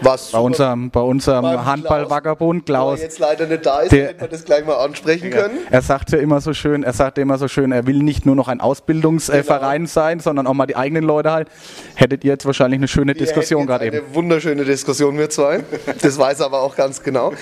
Was 0.01 0.31
bei 0.31 0.39
unserem, 0.39 0.89
bei 0.89 1.01
unserem 1.01 1.65
Handball-Vagabund 1.65 2.65
Klaus. 2.65 2.99
Der 2.99 3.07
jetzt 3.07 3.19
leider 3.19 3.47
nicht 3.47 3.65
da 3.65 3.81
ist, 3.81 3.91
der, 3.91 4.09
hätte 4.09 4.21
man 4.21 4.29
das 4.29 4.45
gleich 4.45 4.65
mal 4.65 4.75
ansprechen 4.75 5.31
ja, 5.31 5.41
können. 5.41 5.59
Er 5.69 5.81
sagte 5.81 6.17
immer 6.17 6.41
so 6.41 6.53
schön, 6.53 6.83
er 6.83 6.93
sagte 6.93 7.21
immer 7.21 7.37
so 7.37 7.47
schön, 7.47 7.71
er 7.71 7.85
will 7.85 8.01
nicht 8.01 8.25
nur 8.25 8.35
noch 8.35 8.47
ein 8.47 8.61
Ausbildungsverein 8.61 9.81
genau. 9.81 9.89
sein, 9.89 10.19
sondern 10.19 10.47
auch 10.47 10.53
mal 10.53 10.65
die 10.65 10.75
eigenen 10.75 11.03
Leute 11.03 11.31
halt. 11.31 11.49
Hättet 11.95 12.23
ihr 12.23 12.31
jetzt 12.31 12.45
wahrscheinlich 12.45 12.79
eine 12.79 12.87
schöne 12.87 13.13
wir 13.13 13.19
Diskussion 13.19 13.67
gerade 13.67 13.85
eben. 13.85 13.97
Eine 13.97 14.15
wunderschöne 14.15 14.65
Diskussion 14.65 15.17
wir 15.17 15.29
zwei. 15.29 15.63
Das 16.01 16.17
weiß 16.17 16.39
er 16.39 16.47
aber 16.47 16.61
auch 16.61 16.75
ganz 16.75 17.03
genau. 17.03 17.33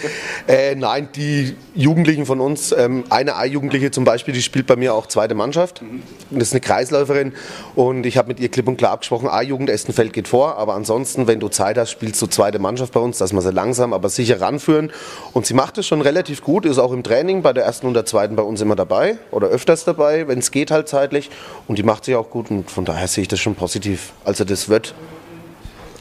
Äh, 0.48 0.76
nein, 0.76 1.10
die 1.16 1.56
Jugendlichen 1.76 2.26
von 2.26 2.40
uns, 2.42 2.72
ähm, 2.72 3.04
eine 3.10 3.36
A-Jugendliche 3.36 3.92
zum 3.92 4.04
Beispiel, 4.04 4.34
die 4.34 4.42
spielt 4.42 4.68
bei 4.68 4.76
mir 4.76 4.94
auch 4.94 5.08
zweite 5.08 5.36
Mannschaft. 5.36 5.82
Mhm. 5.82 6.02
Das 6.32 6.50
ist 6.50 6.54
eine 6.54 6.62
Kreisläuferin 6.62 7.34
und 7.76 8.06
ich 8.06 8.18
habe 8.18 8.28
mit 8.28 8.40
ihr 8.40 8.50
klipp 8.50 8.68
und 8.68 8.78
klar 8.78 8.92
abgesprochen, 8.92 9.30
A-Jugend 9.30 9.70
Estenfeld 9.70 10.14
geht 10.14 10.28
vor, 10.28 10.58
aber 10.58 10.74
ansonsten, 10.74 11.28
wenn 11.28 11.40
du 11.40 11.48
Zeit 11.48 11.78
hast, 11.78 11.92
spielst 11.92 12.22
du 12.22 12.28
zweite 12.28 12.49
zweite 12.50 12.60
Mannschaft 12.60 12.94
bei 12.94 13.00
uns, 13.00 13.20
dass 13.20 13.32
wir 13.32 13.42
sie 13.42 13.52
langsam, 13.52 13.94
aber 13.94 14.10
sicher 14.10 14.42
ranführen. 14.42 14.92
Und 15.34 15.46
sie 15.46 15.54
macht 15.54 15.78
es 15.78 15.86
schon 15.86 16.02
relativ 16.02 16.42
gut, 16.42 16.66
ist 16.66 16.80
auch 16.80 16.92
im 16.92 17.04
Training 17.04 17.44
bei 17.44 17.54
der 17.54 17.64
ersten 17.64 17.86
und 17.86 17.94
der 17.94 18.06
zweiten 18.06 18.36
bei 18.36 18.42
uns 18.42 18.60
immer 18.60 18.76
dabei 18.76 19.18
oder 19.30 19.48
öfters 19.48 19.86
dabei, 19.86 20.28
wenn 20.28 20.40
es 20.40 20.50
geht 20.50 20.72
halt 20.72 20.88
zeitlich. 20.88 21.30
Und 21.68 21.78
die 21.78 21.84
macht 21.84 22.06
sich 22.06 22.16
auch 22.16 22.32
gut 22.32 22.50
und 22.50 22.72
von 22.72 22.86
daher 22.86 23.08
sehe 23.08 23.22
ich 23.22 23.28
das 23.28 23.40
schon 23.40 23.54
positiv. 23.54 24.14
Also 24.26 24.46
das 24.46 24.68
wird 24.68 24.96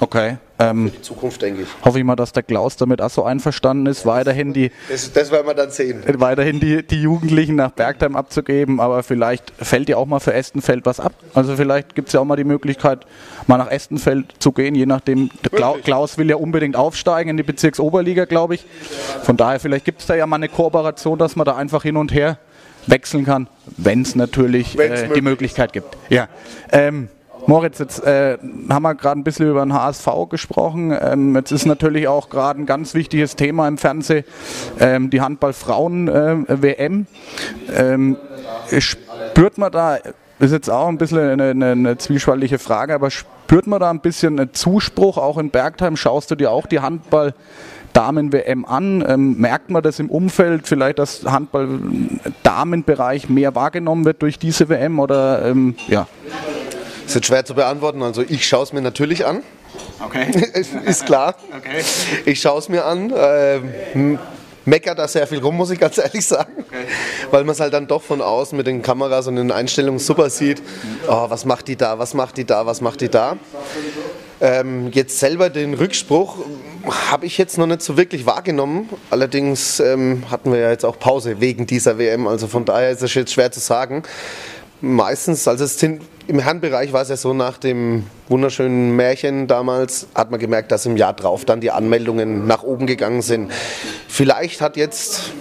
Okay. 0.01 0.39
Ähm, 0.61 0.89
Für 0.89 0.97
die 0.97 1.03
Zukunft, 1.03 1.43
denke 1.43 1.63
ich. 1.63 1.69
Hoffe 1.85 1.99
ich 1.99 2.05
mal, 2.05 2.17
dass 2.17 2.33
der 2.33 2.43
Klaus 2.43 2.77
damit 2.77 3.01
auch 3.01 3.11
so 3.11 3.25
einverstanden 3.25 3.87
ist, 3.87 4.07
weiterhin 4.07 4.53
die, 4.53 4.71
das, 4.89 5.13
das 5.13 5.31
werden 5.31 5.47
wir 5.47 5.55
dann 5.55 5.71
sehen. 5.71 6.03
weiterhin 6.07 6.59
die, 6.59 6.83
die 6.85 7.01
Jugendlichen 7.03 7.57
nach 7.57 7.71
Bergheim 7.71 8.17
abzugeben, 8.17 8.81
aber 8.81 9.03
vielleicht 9.03 9.53
fällt 9.57 9.89
ja 9.89 9.97
auch 9.97 10.07
mal 10.07 10.19
für 10.19 10.35
Estenfeld 10.35 10.85
was 10.85 10.99
ab. 10.99 11.13
Also 11.35 11.55
vielleicht 11.57 11.95
gibt 11.95 12.09
es 12.09 12.15
ja 12.15 12.21
auch 12.21 12.25
mal 12.25 12.37
die 12.37 12.45
Möglichkeit, 12.45 13.07
mal 13.47 13.59
nach 13.59 13.71
Estenfeld 13.71 14.35
zu 14.41 14.53
gehen, 14.53 14.75
je 14.75 14.87
nachdem. 14.87 15.31
Kla 15.53 15.75
Klaus 15.83 16.19
will 16.19 16.29
ja 16.29 16.37
unbedingt 16.37 16.77
aufsteigen 16.77 17.31
in 17.31 17.37
die 17.37 17.43
Bezirksoberliga, 17.45 18.25
glaube 18.25 18.57
ich. 18.57 18.67
Von 19.23 19.37
daher, 19.37 19.61
vielleicht 19.61 19.85
gibt 19.85 20.01
es 20.01 20.07
da 20.07 20.17
ja 20.17 20.27
mal 20.27 20.37
eine 20.37 20.49
Kooperation, 20.49 21.19
dass 21.19 21.37
man 21.37 21.45
da 21.45 21.57
einfach 21.57 21.83
hin 21.83 21.97
und 21.97 22.13
her 22.13 22.39
wechseln 22.87 23.25
kann, 23.25 23.49
wenn 23.77 24.03
es 24.03 24.15
natürlich 24.15 24.79
äh, 24.79 25.09
die 25.15 25.21
Möglichkeit 25.21 25.73
gibt. 25.73 25.97
Ja. 26.09 26.29
Ähm, 26.73 27.09
Moritz, 27.47 27.79
jetzt 27.79 28.05
äh, 28.05 28.37
haben 28.69 28.83
wir 28.83 28.95
gerade 28.95 29.21
ein 29.21 29.25
bisschen 29.25 29.49
über 29.49 29.65
den 29.65 29.73
HSV 29.73 30.07
gesprochen. 30.29 30.97
Ähm, 31.01 31.35
jetzt 31.35 31.51
ist 31.51 31.67
natürlich 31.67 32.09
auch 32.09 32.29
gerade 32.29 32.61
ein 32.61 32.67
ganz 32.67 32.95
wichtiges 32.95 33.37
Thema 33.37 33.69
im 33.69 33.79
Fernsehen 33.79 34.25
ähm, 34.81 35.11
die 35.11 35.21
Handball-Frauen-WM. 35.21 37.07
Äh, 37.69 37.93
ähm, 37.93 38.17
spürt 38.79 39.59
man 39.59 39.73
da 39.73 39.99
ist 40.41 40.53
jetzt 40.53 40.71
auch 40.71 40.87
ein 40.87 40.99
bisschen 40.99 41.19
eine, 41.19 41.51
eine, 41.51 41.73
eine 41.73 41.99
zwiespältige 41.99 42.61
Frage, 42.61 42.95
aber 42.95 43.11
spürt 43.11 43.67
man 43.67 43.81
da 43.81 43.91
ein 43.91 43.99
bisschen 44.01 44.39
einen 44.39 44.55
Zuspruch 44.55 45.19
auch 45.19 45.37
in 45.37 45.51
Bergheim? 45.51 45.97
Schaust 45.97 46.31
du 46.31 46.37
dir 46.37 46.53
auch 46.53 46.67
die 46.67 46.79
Handball 46.79 47.35
Damen-WM 47.93 48.65
an? 48.65 49.05
Ähm, 49.07 49.37
merkt 49.39 49.71
man 49.71 49.83
das 49.83 49.99
im 49.99 50.11
Umfeld, 50.11 50.69
vielleicht, 50.69 51.01
dass 51.01 51.25
Handball-Damenbereich 51.25 53.29
mehr 53.29 53.57
wahrgenommen 53.57 54.05
wird 54.05 54.23
durch 54.23 54.39
diese 54.39 54.69
WM 54.69 55.01
oder 55.01 55.45
ähm, 55.45 55.75
ja? 55.89 56.07
Das 57.09 57.17
ist 57.17 57.25
schwer 57.25 57.43
zu 57.43 57.55
beantworten. 57.55 58.03
Also 58.03 58.21
ich 58.21 58.47
schaue 58.47 58.65
es 58.65 58.75
mir 58.75 58.83
natürlich 58.83 59.25
an. 59.25 59.43
Okay. 60.05 60.27
ist 60.85 61.07
klar. 61.07 61.37
Okay. 61.57 61.83
Ich 62.27 62.39
schaue 62.39 62.59
es 62.59 62.69
mir 62.69 62.85
an. 62.85 63.11
Ähm, 63.17 64.19
meckert 64.67 64.99
da 64.99 65.09
sehr 65.09 65.27
viel 65.27 65.39
rum, 65.39 65.57
muss 65.57 65.71
ich 65.71 65.81
ganz 65.81 65.97
ehrlich 66.05 66.27
sagen. 66.27 66.53
Okay. 66.59 66.85
Weil 67.31 67.45
man 67.45 67.55
es 67.55 67.61
halt 67.61 67.73
dann 67.73 67.87
doch 67.87 68.03
von 68.03 68.21
außen 68.21 68.55
mit 68.59 68.67
den 68.67 68.83
Kameras 68.83 69.27
und 69.27 69.37
den 69.37 69.51
Einstellungen 69.51 69.99
super 69.99 70.29
sieht. 70.29 70.61
Oh, 71.09 71.31
was 71.31 71.47
macht 71.47 71.69
die 71.69 71.77
da, 71.77 71.99
was 71.99 72.13
macht 72.13 72.37
die 72.37 72.45
da, 72.45 72.67
was 72.67 72.83
macht 72.83 73.01
die 73.01 73.09
da. 73.09 73.39
Ähm, 74.43 74.91
jetzt 74.93 75.19
selber 75.19 75.49
den 75.49 75.73
Rückspruch 75.73 76.37
habe 77.11 77.25
ich 77.25 77.39
jetzt 77.39 77.57
noch 77.57 77.67
nicht 77.67 77.81
so 77.81 77.97
wirklich 77.97 78.27
wahrgenommen. 78.27 78.91
Allerdings 79.11 79.81
ähm, 79.81 80.25
hatten 80.31 80.53
wir 80.53 80.61
ja 80.61 80.71
jetzt 80.71 80.85
auch 80.85 80.99
Pause 80.99 81.41
wegen 81.41 81.67
dieser 81.67 81.99
WM. 81.99 82.29
Also 82.29 82.49
von 82.49 82.67
daher 82.67 82.91
ist 82.91 83.03
es 83.03 83.15
jetzt 83.15 83.33
schwer 83.33 83.51
zu 83.51 83.61
sagen. 83.61 84.03
Meistens, 84.81 85.49
also 85.49 85.65
es 85.65 85.79
sind, 85.79 86.03
im 86.29 86.39
Herrenbereich 86.39 86.93
war 86.93 87.03
es 87.03 87.09
ja 87.09 87.17
so, 87.17 87.33
nach 87.35 87.59
dem 87.59 88.05
wunderschönen 88.29 88.95
Märchen 88.95 89.49
damals 89.49 90.07
hat 90.15 90.31
man 90.31 90.39
gemerkt, 90.39 90.71
dass 90.71 90.87
im 90.87 90.97
Jahr 90.97 91.15
drauf 91.15 91.45
dann 91.45 91.61
die 91.61 91.73
Anmeldungen 91.73 92.47
nach 92.47 92.63
oben 92.63 92.87
gegangen 92.87 93.23
sind. 93.23 93.51
Vielleicht 94.07 94.61
hat 94.61 94.77
jetzt 94.77 95.33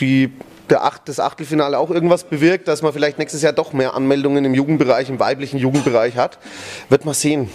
die 0.00 0.32
der 0.70 0.84
Acht, 0.84 1.08
das 1.08 1.18
Achtelfinale 1.18 1.78
auch 1.78 1.90
irgendwas 1.90 2.24
bewirkt, 2.24 2.68
dass 2.68 2.82
man 2.82 2.92
vielleicht 2.92 3.18
nächstes 3.18 3.42
Jahr 3.42 3.52
doch 3.52 3.72
mehr 3.72 3.94
Anmeldungen 3.94 4.44
im 4.44 4.54
Jugendbereich, 4.54 5.08
im 5.08 5.18
weiblichen 5.18 5.58
Jugendbereich 5.58 6.16
hat. 6.16 6.38
Wird 6.88 7.04
man 7.04 7.14
sehen. 7.14 7.48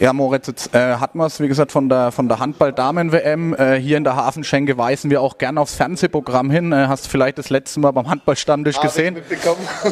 Ja, 0.00 0.12
Moritz, 0.12 0.48
jetzt 0.48 0.74
äh, 0.74 0.96
hatten 0.96 1.18
wir 1.18 1.26
es, 1.26 1.38
wie 1.40 1.46
gesagt, 1.46 1.70
von 1.70 1.88
der, 1.88 2.10
von 2.10 2.28
der 2.28 2.40
Handball-Damen-WM. 2.40 3.54
Äh, 3.54 3.76
hier 3.80 3.96
in 3.96 4.02
der 4.02 4.16
Hafenschenke 4.16 4.76
weisen 4.76 5.08
wir 5.08 5.20
auch 5.20 5.38
gerne 5.38 5.60
aufs 5.60 5.76
Fernsehprogramm 5.76 6.50
hin. 6.50 6.72
Äh, 6.72 6.86
hast 6.88 7.06
du 7.06 7.10
vielleicht 7.10 7.38
das 7.38 7.48
letzte 7.48 7.78
Mal 7.78 7.92
beim 7.92 8.08
Handballstammtisch 8.08 8.80
gesehen? 8.80 9.16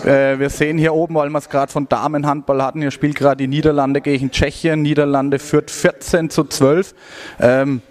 Äh, 0.04 0.38
wir 0.38 0.50
sehen 0.50 0.78
hier 0.78 0.94
oben, 0.94 1.14
weil 1.14 1.28
wir 1.28 1.38
es 1.38 1.48
gerade 1.48 1.70
von 1.70 1.88
Damenhandball 1.88 2.62
hatten, 2.62 2.80
hier 2.80 2.90
spielt 2.90 3.16
gerade 3.16 3.36
die 3.36 3.46
Niederlande 3.46 4.00
gegen 4.00 4.30
Tschechien. 4.30 4.82
Niederlande 4.82 5.38
führt 5.38 5.70
14 5.70 6.30
zu 6.30 6.44
12. 6.44 6.94
Ähm, 7.38 7.82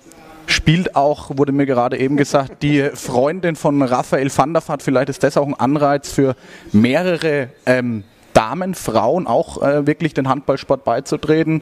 spielt 0.47 0.95
auch, 0.95 1.37
wurde 1.37 1.51
mir 1.51 1.65
gerade 1.65 1.97
eben 1.97 2.17
gesagt, 2.17 2.63
die 2.63 2.89
Freundin 2.93 3.55
von 3.55 3.81
Raphael 3.81 4.29
van 4.35 4.53
der 4.53 4.67
Vaart. 4.67 4.83
Vielleicht 4.83 5.09
ist 5.09 5.23
das 5.23 5.37
auch 5.37 5.47
ein 5.47 5.53
Anreiz 5.53 6.11
für 6.11 6.35
mehrere 6.71 7.49
ähm, 7.65 8.03
Damen, 8.41 8.73
Frauen 8.73 9.27
auch 9.27 9.61
äh, 9.61 9.85
wirklich 9.85 10.15
den 10.15 10.27
Handballsport 10.27 10.83
beizutreten 10.83 11.61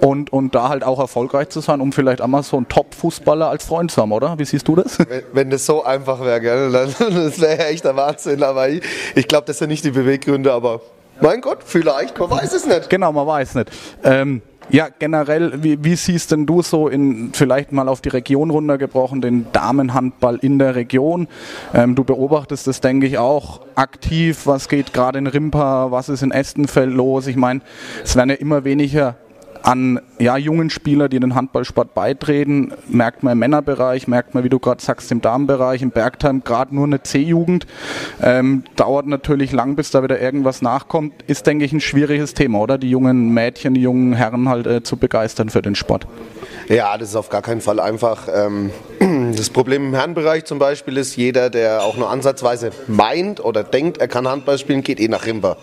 und, 0.00 0.32
und 0.32 0.56
da 0.56 0.68
halt 0.68 0.82
auch 0.82 0.98
erfolgreich 0.98 1.50
zu 1.50 1.60
sein, 1.60 1.80
um 1.80 1.92
vielleicht 1.92 2.20
einmal 2.20 2.42
so 2.42 2.56
einen 2.56 2.68
Top-Fußballer 2.68 3.48
als 3.48 3.64
Freund 3.64 3.92
zu 3.92 4.02
haben, 4.02 4.10
oder? 4.10 4.36
Wie 4.36 4.44
siehst 4.44 4.66
du 4.66 4.74
das? 4.74 4.98
Wenn, 4.98 5.22
wenn 5.32 5.50
das 5.50 5.64
so 5.64 5.84
einfach 5.84 6.20
wäre, 6.20 6.40
gell, 6.40 6.72
dann 6.72 6.92
das 6.98 7.40
wäre 7.40 7.66
echt 7.66 7.84
der 7.84 7.94
Wahnsinn. 7.94 8.42
Aber 8.42 8.68
ich, 8.68 8.82
ich 9.14 9.28
glaube, 9.28 9.46
das 9.46 9.58
sind 9.58 9.68
nicht 9.68 9.84
die 9.84 9.92
Beweggründe, 9.92 10.52
aber 10.52 10.80
mein 11.20 11.40
Gott, 11.40 11.58
vielleicht, 11.64 12.18
man 12.18 12.28
weiß 12.28 12.52
es 12.54 12.66
nicht. 12.66 12.90
Genau, 12.90 13.12
man 13.12 13.26
weiß 13.28 13.54
nicht. 13.54 13.70
Ähm, 14.02 14.42
ja, 14.68 14.88
generell, 14.98 15.62
wie, 15.62 15.82
wie, 15.84 15.94
siehst 15.96 16.32
denn 16.32 16.46
du 16.46 16.62
so 16.62 16.88
in 16.88 17.30
vielleicht 17.32 17.72
mal 17.72 17.88
auf 17.88 18.00
die 18.00 18.08
Region 18.08 18.50
runtergebrochen, 18.50 19.20
den 19.20 19.46
Damenhandball 19.52 20.36
in 20.36 20.58
der 20.58 20.74
Region? 20.74 21.28
Ähm, 21.72 21.94
du 21.94 22.04
beobachtest 22.04 22.66
das, 22.66 22.80
denke 22.80 23.06
ich, 23.06 23.18
auch 23.18 23.60
aktiv. 23.74 24.46
Was 24.46 24.68
geht 24.68 24.92
gerade 24.92 25.18
in 25.18 25.26
Rimpa, 25.26 25.90
was 25.90 26.08
ist 26.08 26.22
in 26.22 26.32
Estenfeld 26.32 26.92
los? 26.92 27.26
Ich 27.26 27.36
meine, 27.36 27.60
es 28.02 28.16
werden 28.16 28.30
ja 28.30 28.36
immer 28.36 28.64
weniger 28.64 29.16
an 29.66 30.00
ja, 30.20 30.36
jungen 30.36 30.70
Spieler, 30.70 31.08
die 31.08 31.18
den 31.18 31.34
Handballsport 31.34 31.92
beitreten, 31.92 32.72
merkt 32.86 33.24
man 33.24 33.32
im 33.32 33.40
Männerbereich, 33.40 34.06
merkt 34.06 34.32
man, 34.32 34.44
wie 34.44 34.48
du 34.48 34.60
gerade 34.60 34.80
sagst, 34.80 35.10
im 35.10 35.20
Damenbereich, 35.20 35.82
im 35.82 35.90
Bergheim 35.90 36.44
gerade 36.44 36.72
nur 36.72 36.84
eine 36.84 37.02
C-Jugend. 37.02 37.66
Ähm, 38.22 38.62
dauert 38.76 39.08
natürlich 39.08 39.50
lang, 39.50 39.74
bis 39.74 39.90
da 39.90 40.04
wieder 40.04 40.20
irgendwas 40.20 40.62
nachkommt. 40.62 41.14
Ist, 41.26 41.48
denke 41.48 41.64
ich, 41.64 41.72
ein 41.72 41.80
schwieriges 41.80 42.32
Thema, 42.32 42.60
oder? 42.60 42.78
Die 42.78 42.88
jungen 42.88 43.30
Mädchen, 43.30 43.74
die 43.74 43.82
jungen 43.82 44.12
Herren 44.12 44.48
halt 44.48 44.68
äh, 44.68 44.84
zu 44.84 44.98
begeistern 44.98 45.50
für 45.50 45.62
den 45.62 45.74
Sport. 45.74 46.06
Ja, 46.68 46.96
das 46.96 47.10
ist 47.10 47.16
auf 47.16 47.28
gar 47.28 47.42
keinen 47.42 47.60
Fall 47.60 47.80
einfach. 47.80 48.28
Ähm, 48.32 48.70
das 49.36 49.50
Problem 49.50 49.88
im 49.88 49.94
Herrenbereich 49.94 50.44
zum 50.44 50.60
Beispiel 50.60 50.96
ist, 50.96 51.16
jeder, 51.16 51.50
der 51.50 51.82
auch 51.82 51.96
nur 51.96 52.08
ansatzweise 52.08 52.70
meint 52.86 53.44
oder 53.44 53.64
denkt, 53.64 53.98
er 53.98 54.06
kann 54.06 54.28
Handball 54.28 54.58
spielen, 54.58 54.82
geht 54.82 55.00
eh 55.00 55.08
nach 55.08 55.26
Rimba. 55.26 55.56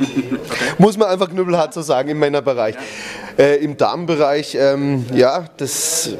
Muss 0.78 0.96
man 0.96 1.08
einfach 1.08 1.30
knüppelhart 1.30 1.74
so 1.74 1.82
sagen 1.82 2.10
im 2.10 2.18
Männerbereich. 2.18 2.76
Äh, 3.40 3.56
Im 3.64 3.78
Damenbereich, 3.78 4.54
ähm, 4.54 5.06
ja, 5.14 5.46
das 5.56 6.10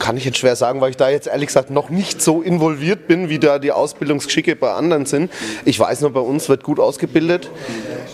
kann 0.00 0.16
ich 0.16 0.24
jetzt 0.24 0.38
schwer 0.38 0.56
sagen, 0.56 0.80
weil 0.80 0.90
ich 0.90 0.96
da 0.96 1.08
jetzt 1.08 1.28
ehrlich 1.28 1.46
gesagt 1.46 1.70
noch 1.70 1.88
nicht 1.88 2.20
so 2.20 2.42
involviert 2.42 3.06
bin, 3.06 3.28
wie 3.28 3.38
da 3.38 3.60
die 3.60 3.70
Ausbildungsgeschicke 3.70 4.56
bei 4.56 4.72
anderen 4.72 5.06
sind. 5.06 5.30
Ich 5.64 5.78
weiß 5.78 6.00
nur, 6.00 6.12
bei 6.12 6.18
uns 6.18 6.48
wird 6.48 6.64
gut 6.64 6.80
ausgebildet. 6.80 7.48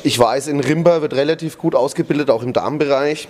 Ich 0.02 0.18
weiß, 0.18 0.48
in 0.48 0.60
Rimba 0.60 1.00
wird 1.00 1.14
relativ 1.14 1.56
gut 1.56 1.74
ausgebildet, 1.74 2.28
auch 2.28 2.42
im 2.42 2.52
Damenbereich. 2.52 3.28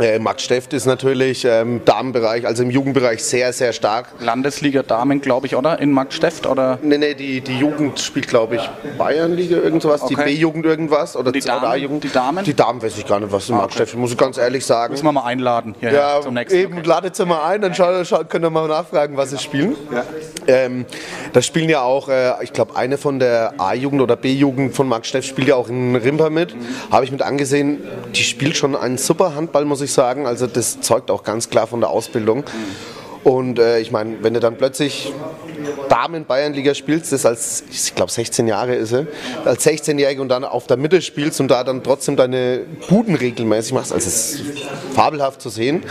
Äh, 0.00 0.18
Max 0.18 0.42
Steft 0.42 0.72
ist 0.72 0.86
natürlich 0.86 1.44
im 1.44 1.50
ähm, 1.50 1.80
Damenbereich, 1.84 2.46
also 2.46 2.62
im 2.62 2.70
Jugendbereich 2.70 3.22
sehr, 3.22 3.52
sehr 3.52 3.72
stark. 3.72 4.08
Landesliga 4.18 4.82
Damen, 4.82 5.20
glaube 5.20 5.46
ich, 5.46 5.56
oder? 5.56 5.78
In 5.78 5.92
Max 5.92 6.14
Steft? 6.14 6.46
Oder? 6.46 6.78
Nee, 6.82 6.98
nee, 6.98 7.14
die, 7.14 7.40
die 7.40 7.58
Jugend 7.58 8.00
spielt, 8.00 8.28
glaube 8.28 8.56
ich, 8.56 8.70
Bayernliga 8.98 9.58
irgend 9.58 9.82
sowas, 9.82 10.02
okay. 10.02 10.14
die 10.16 10.22
B-Jugend 10.22 10.64
irgendwas. 10.64 11.16
Oder 11.16 11.32
die, 11.32 11.40
Damen, 11.40 12.00
die 12.00 12.08
Damen? 12.08 12.44
Die 12.44 12.54
Damen 12.54 12.82
weiß 12.82 12.96
ich 12.98 13.06
gar 13.06 13.20
nicht, 13.20 13.32
was 13.32 13.48
in 13.48 13.54
ah, 13.54 13.58
Max 13.58 13.74
okay. 13.74 13.84
Steft 13.84 13.96
muss 13.96 14.12
ich 14.12 14.18
ganz 14.18 14.38
ehrlich 14.38 14.64
sagen. 14.64 14.92
Müssen 14.92 15.04
wir 15.04 15.12
mal 15.12 15.24
einladen 15.24 15.74
hier 15.80 15.92
ja, 15.92 16.20
zum 16.20 16.34
nächsten. 16.34 16.58
Eben, 16.58 16.78
okay. 16.78 16.86
ladet 16.86 17.16
sie 17.16 17.26
mal 17.26 17.44
ein, 17.46 17.60
dann 17.60 17.74
schau, 17.74 18.04
schau, 18.04 18.24
könnt 18.24 18.44
ihr 18.44 18.50
mal 18.50 18.68
nachfragen, 18.68 19.16
was 19.16 19.30
sie 19.30 19.38
spielen. 19.38 19.76
Ja. 19.92 20.04
Ähm, 20.46 20.86
das 21.32 21.46
spielen 21.46 21.68
ja 21.68 21.82
auch, 21.82 22.08
äh, 22.08 22.32
ich 22.42 22.52
glaube, 22.52 22.76
eine 22.76 22.98
von 22.98 23.18
der 23.18 23.54
A-Jugend 23.58 24.00
oder 24.00 24.16
B-Jugend 24.16 24.74
von 24.74 24.88
Max 24.88 25.08
Steff 25.08 25.24
spielt 25.24 25.48
ja 25.48 25.56
auch 25.56 25.68
in 25.68 25.94
Rimper 25.94 26.30
mit. 26.30 26.54
Mhm. 26.54 26.66
Habe 26.90 27.04
ich 27.04 27.12
mit 27.12 27.22
angesehen, 27.22 27.82
die 28.14 28.22
spielt 28.22 28.56
schon 28.56 28.74
einen 28.74 28.98
super 28.98 29.34
Handball, 29.34 29.64
muss 29.64 29.80
ich 29.80 29.89
sagen. 29.92 30.26
Also 30.26 30.46
das 30.46 30.80
zeugt 30.80 31.10
auch 31.10 31.22
ganz 31.22 31.50
klar 31.50 31.66
von 31.66 31.80
der 31.80 31.90
Ausbildung. 31.90 32.44
Und 33.22 33.58
äh, 33.58 33.80
ich 33.80 33.90
meine, 33.90 34.22
wenn 34.22 34.32
du 34.32 34.40
dann 34.40 34.56
plötzlich 34.56 35.12
Damen 35.90 36.24
Bayernliga 36.24 36.74
spielst, 36.74 37.12
das 37.12 37.26
als, 37.26 37.64
ich 37.70 37.94
glaube 37.94 38.10
16 38.10 38.48
Jahre 38.48 38.74
ist 38.74 38.92
er, 38.92 39.06
als 39.44 39.66
16-Jährige 39.66 40.22
und 40.22 40.28
dann 40.28 40.44
auf 40.44 40.66
der 40.66 40.78
Mitte 40.78 41.02
spielst 41.02 41.40
und 41.40 41.48
da 41.48 41.62
dann 41.62 41.82
trotzdem 41.82 42.16
deine 42.16 42.60
Buden 42.88 43.14
regelmäßig 43.14 43.74
machst, 43.74 43.92
also 43.92 44.06
es 44.06 44.34
ist 44.34 44.42
fabelhaft 44.94 45.42
zu 45.42 45.50
sehen. 45.50 45.82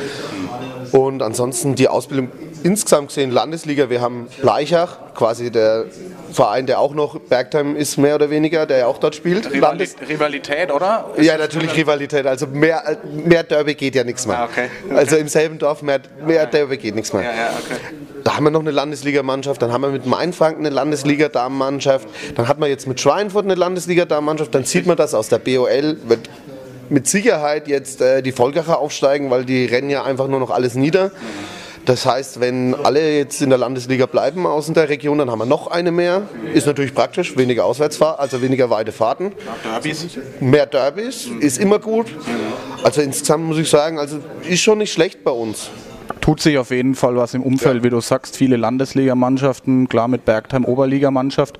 Und 0.91 1.21
ansonsten 1.21 1.75
die 1.75 1.87
Ausbildung 1.87 2.29
insgesamt 2.63 3.09
gesehen 3.09 3.31
Landesliga. 3.31 3.89
Wir 3.89 4.01
haben 4.01 4.27
Bleichach, 4.41 4.97
quasi 5.15 5.51
der 5.51 5.85
Verein, 6.31 6.65
der 6.65 6.79
auch 6.79 6.93
noch 6.93 7.19
Bergheim 7.19 7.75
ist, 7.75 7.97
mehr 7.97 8.15
oder 8.15 8.29
weniger, 8.29 8.65
der 8.65 8.77
ja 8.79 8.87
auch 8.87 8.97
dort 8.97 9.15
spielt. 9.15 9.51
Rivali 9.51 9.87
Rivalität, 10.07 10.71
oder? 10.71 11.09
Ist 11.15 11.25
ja, 11.25 11.37
natürlich 11.37 11.75
Rivalität. 11.75 12.25
Also 12.25 12.47
mehr, 12.47 12.97
mehr 13.25 13.43
Derby 13.43 13.75
geht 13.75 13.95
ja 13.95 14.03
nichts 14.03 14.25
mehr. 14.27 14.39
Ah, 14.39 14.45
okay. 14.45 14.69
Okay. 14.85 14.97
Also 14.97 15.17
im 15.17 15.27
selben 15.27 15.57
Dorf 15.57 15.81
mehr, 15.81 15.99
mehr 16.25 16.45
Derby 16.45 16.77
geht 16.77 16.95
nichts 16.95 17.13
mehr. 17.13 17.23
Ja, 17.23 17.31
ja, 17.31 17.49
okay. 17.59 17.79
Da 18.23 18.35
haben 18.35 18.43
wir 18.43 18.51
noch 18.51 18.59
eine 18.59 18.71
Landesligamannschaft, 18.71 19.61
dann 19.61 19.71
haben 19.71 19.81
wir 19.81 19.89
mit 19.89 20.05
Mainfranken 20.05 20.65
eine 20.65 20.75
Landesliga-Damenmannschaft, 20.75 22.07
dann 22.35 22.47
hat 22.47 22.59
man 22.59 22.69
jetzt 22.69 22.85
mit 22.85 22.99
Schweinfurt 22.99 23.45
eine 23.45 23.55
Landesliga-Damenmannschaft, 23.55 24.53
dann 24.53 24.65
sieht 24.65 24.85
man 24.85 24.97
das 24.97 25.13
aus 25.13 25.29
der 25.29 25.39
BOL, 25.39 25.97
wird 26.05 26.29
mit 26.89 27.07
Sicherheit 27.07 27.67
jetzt 27.67 28.01
äh, 28.01 28.21
die 28.21 28.37
Volgacher 28.37 28.79
aufsteigen, 28.79 29.29
weil 29.29 29.45
die 29.45 29.65
rennen 29.65 29.89
ja 29.89 30.03
einfach 30.03 30.27
nur 30.27 30.39
noch 30.39 30.49
alles 30.49 30.75
nieder. 30.75 31.11
Das 31.85 32.05
heißt, 32.05 32.39
wenn 32.39 32.75
alle 32.75 33.17
jetzt 33.17 33.41
in 33.41 33.49
der 33.49 33.57
Landesliga 33.57 34.05
bleiben 34.05 34.45
aus 34.45 34.67
der 34.67 34.89
Region, 34.89 35.17
dann 35.17 35.31
haben 35.31 35.39
wir 35.39 35.45
noch 35.45 35.67
eine 35.67 35.91
mehr. 35.91 36.23
Ist 36.53 36.67
natürlich 36.67 36.93
praktisch, 36.93 37.35
weniger 37.35 37.65
Auswärtsfahrten, 37.65 38.19
also 38.19 38.41
weniger 38.41 38.69
weite 38.69 38.91
Fahrten. 38.91 39.31
Derbys? 39.63 40.05
Mehr 40.39 40.67
Derbys, 40.67 41.29
ist 41.39 41.57
immer 41.57 41.79
gut. 41.79 42.07
Also 42.83 43.01
insgesamt 43.01 43.45
muss 43.45 43.57
ich 43.57 43.69
sagen, 43.69 43.97
also 43.97 44.19
ist 44.47 44.61
schon 44.61 44.77
nicht 44.77 44.93
schlecht 44.93 45.23
bei 45.23 45.31
uns 45.31 45.71
tut 46.21 46.41
sich 46.41 46.57
auf 46.57 46.71
jeden 46.71 46.95
Fall 46.95 47.15
was 47.15 47.33
im 47.33 47.43
Umfeld, 47.43 47.77
ja. 47.77 47.83
wie 47.83 47.89
du 47.89 48.01
sagst. 48.01 48.37
Viele 48.37 48.57
Landesligamannschaften, 48.57 49.87
klar 49.89 50.07
mit 50.07 50.25
Bergheim 50.25 50.65
Oberligamannschaft. 50.65 51.59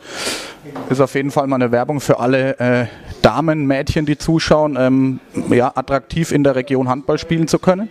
Ist 0.90 1.02
auf 1.02 1.16
jeden 1.16 1.32
Fall 1.32 1.48
mal 1.48 1.56
eine 1.56 1.72
Werbung 1.72 2.00
für 2.02 2.20
alle 2.20 2.60
äh, 2.60 2.86
Damen, 3.22 3.66
Mädchen, 3.66 4.06
die 4.06 4.18
zuschauen, 4.18 4.78
ähm, 4.80 5.20
ja, 5.50 5.72
attraktiv 5.76 6.32
in 6.32 6.44
der 6.44 6.56
Region 6.56 6.90
Handball 6.90 7.18
spielen 7.18 7.48
zu 7.48 7.60
können. 7.60 7.90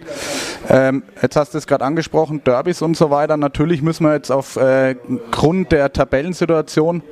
Ähm, 0.68 1.02
jetzt 1.20 1.36
hast 1.36 1.54
du 1.54 1.58
es 1.58 1.66
gerade 1.66 1.84
angesprochen, 1.84 2.42
Derbys 2.44 2.82
und 2.82 2.96
so 2.96 3.10
weiter. 3.10 3.36
Natürlich 3.36 3.82
müssen 3.82 4.04
wir 4.04 4.14
jetzt 4.14 4.30
aufgrund 4.30 5.66
äh, 5.66 5.76
der 5.76 5.92
Tabellensituation 5.92 7.02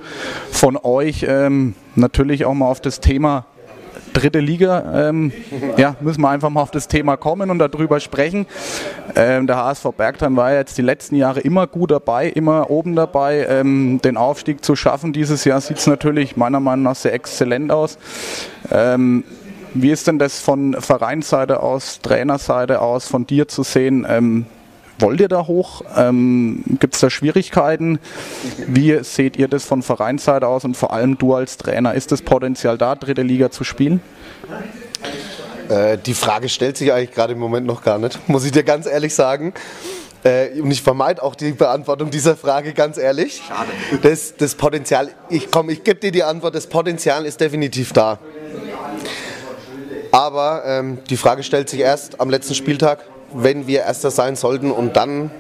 von 0.50 0.76
euch 0.76 1.26
ähm, 1.28 1.74
natürlich 1.94 2.44
auch 2.44 2.54
mal 2.54 2.66
auf 2.66 2.80
das 2.80 3.00
Thema 3.00 3.46
dritte 4.12 4.40
Liga, 4.40 5.08
ähm, 5.08 5.32
ja, 5.76 5.96
müssen 6.00 6.20
wir 6.22 6.28
einfach 6.28 6.50
mal 6.50 6.62
auf 6.62 6.70
das 6.70 6.88
Thema 6.88 7.16
kommen 7.16 7.50
und 7.50 7.58
darüber 7.58 8.00
sprechen. 8.00 8.46
Ähm, 9.14 9.46
der 9.46 9.56
HSV 9.56 9.86
Bergheim 9.96 10.36
war 10.36 10.52
jetzt 10.52 10.78
die 10.78 10.82
letzten 10.82 11.16
Jahre 11.16 11.40
immer 11.40 11.66
gut 11.66 11.90
dabei, 11.90 12.28
immer 12.28 12.70
oben 12.70 12.96
dabei. 12.96 13.46
Ähm, 13.48 14.00
den 14.02 14.16
Aufstieg 14.16 14.64
zu 14.64 14.76
schaffen 14.76 15.12
dieses 15.12 15.44
Jahr 15.44 15.60
sieht 15.60 15.78
es 15.78 15.86
natürlich 15.86 16.36
meiner 16.36 16.60
Meinung 16.60 16.84
nach 16.84 16.96
sehr 16.96 17.12
exzellent 17.12 17.70
aus. 17.70 17.98
Ähm, 18.70 19.24
wie 19.74 19.90
ist 19.90 20.06
denn 20.06 20.18
das 20.18 20.40
von 20.40 20.74
Vereinsseite 20.80 21.60
aus, 21.60 22.00
Trainerseite 22.00 22.80
aus, 22.80 23.06
von 23.06 23.26
dir 23.26 23.46
zu 23.48 23.62
sehen? 23.62 24.06
Wollt 24.98 25.20
ihr 25.20 25.28
da 25.28 25.46
hoch? 25.46 25.82
Ähm, 25.94 26.62
Gibt 26.80 26.94
es 26.94 27.00
da 27.00 27.10
Schwierigkeiten? 27.10 27.98
Wie 28.66 28.98
seht 29.04 29.36
ihr 29.36 29.48
das 29.48 29.64
von 29.64 29.82
Vereinsseite 29.82 30.48
aus 30.48 30.64
und 30.64 30.76
vor 30.76 30.92
allem 30.92 31.18
du 31.18 31.34
als 31.34 31.58
Trainer? 31.58 31.94
Ist 31.94 32.12
das 32.12 32.22
Potenzial 32.22 32.78
da, 32.78 32.94
dritte 32.94 33.22
Liga 33.22 33.50
zu 33.50 33.62
spielen? 33.62 34.00
Äh, 35.68 35.98
die 35.98 36.14
Frage 36.14 36.48
stellt 36.48 36.78
sich 36.78 36.92
eigentlich 36.92 37.12
gerade 37.12 37.34
im 37.34 37.38
Moment 37.38 37.66
noch 37.66 37.82
gar 37.82 37.98
nicht, 37.98 38.18
muss 38.28 38.44
ich 38.44 38.52
dir 38.52 38.62
ganz 38.62 38.86
ehrlich 38.86 39.14
sagen. 39.14 39.52
Äh, 40.24 40.60
und 40.60 40.70
ich 40.70 40.80
vermeide 40.80 41.22
auch 41.22 41.34
die 41.34 41.52
Beantwortung 41.52 42.10
dieser 42.10 42.34
Frage 42.34 42.72
ganz 42.72 42.96
ehrlich. 42.96 43.42
Schade. 43.46 43.68
Das, 44.00 44.34
das 44.36 44.54
Potenzial, 44.54 45.10
ich 45.28 45.50
komme, 45.50 45.72
ich 45.72 45.84
gebe 45.84 46.00
dir 46.00 46.10
die 46.10 46.22
Antwort, 46.22 46.54
das 46.54 46.66
Potenzial 46.66 47.26
ist 47.26 47.40
definitiv 47.40 47.92
da. 47.92 48.18
Aber 50.10 50.62
ähm, 50.64 50.98
die 51.10 51.18
Frage 51.18 51.42
stellt 51.42 51.68
sich 51.68 51.80
erst 51.80 52.18
am 52.18 52.30
letzten 52.30 52.54
Spieltag 52.54 53.04
wenn 53.36 53.66
wir 53.66 53.80
Erster 53.80 54.10
sein 54.10 54.36
sollten 54.36 54.70
und 54.70 54.96
dann 54.96 55.30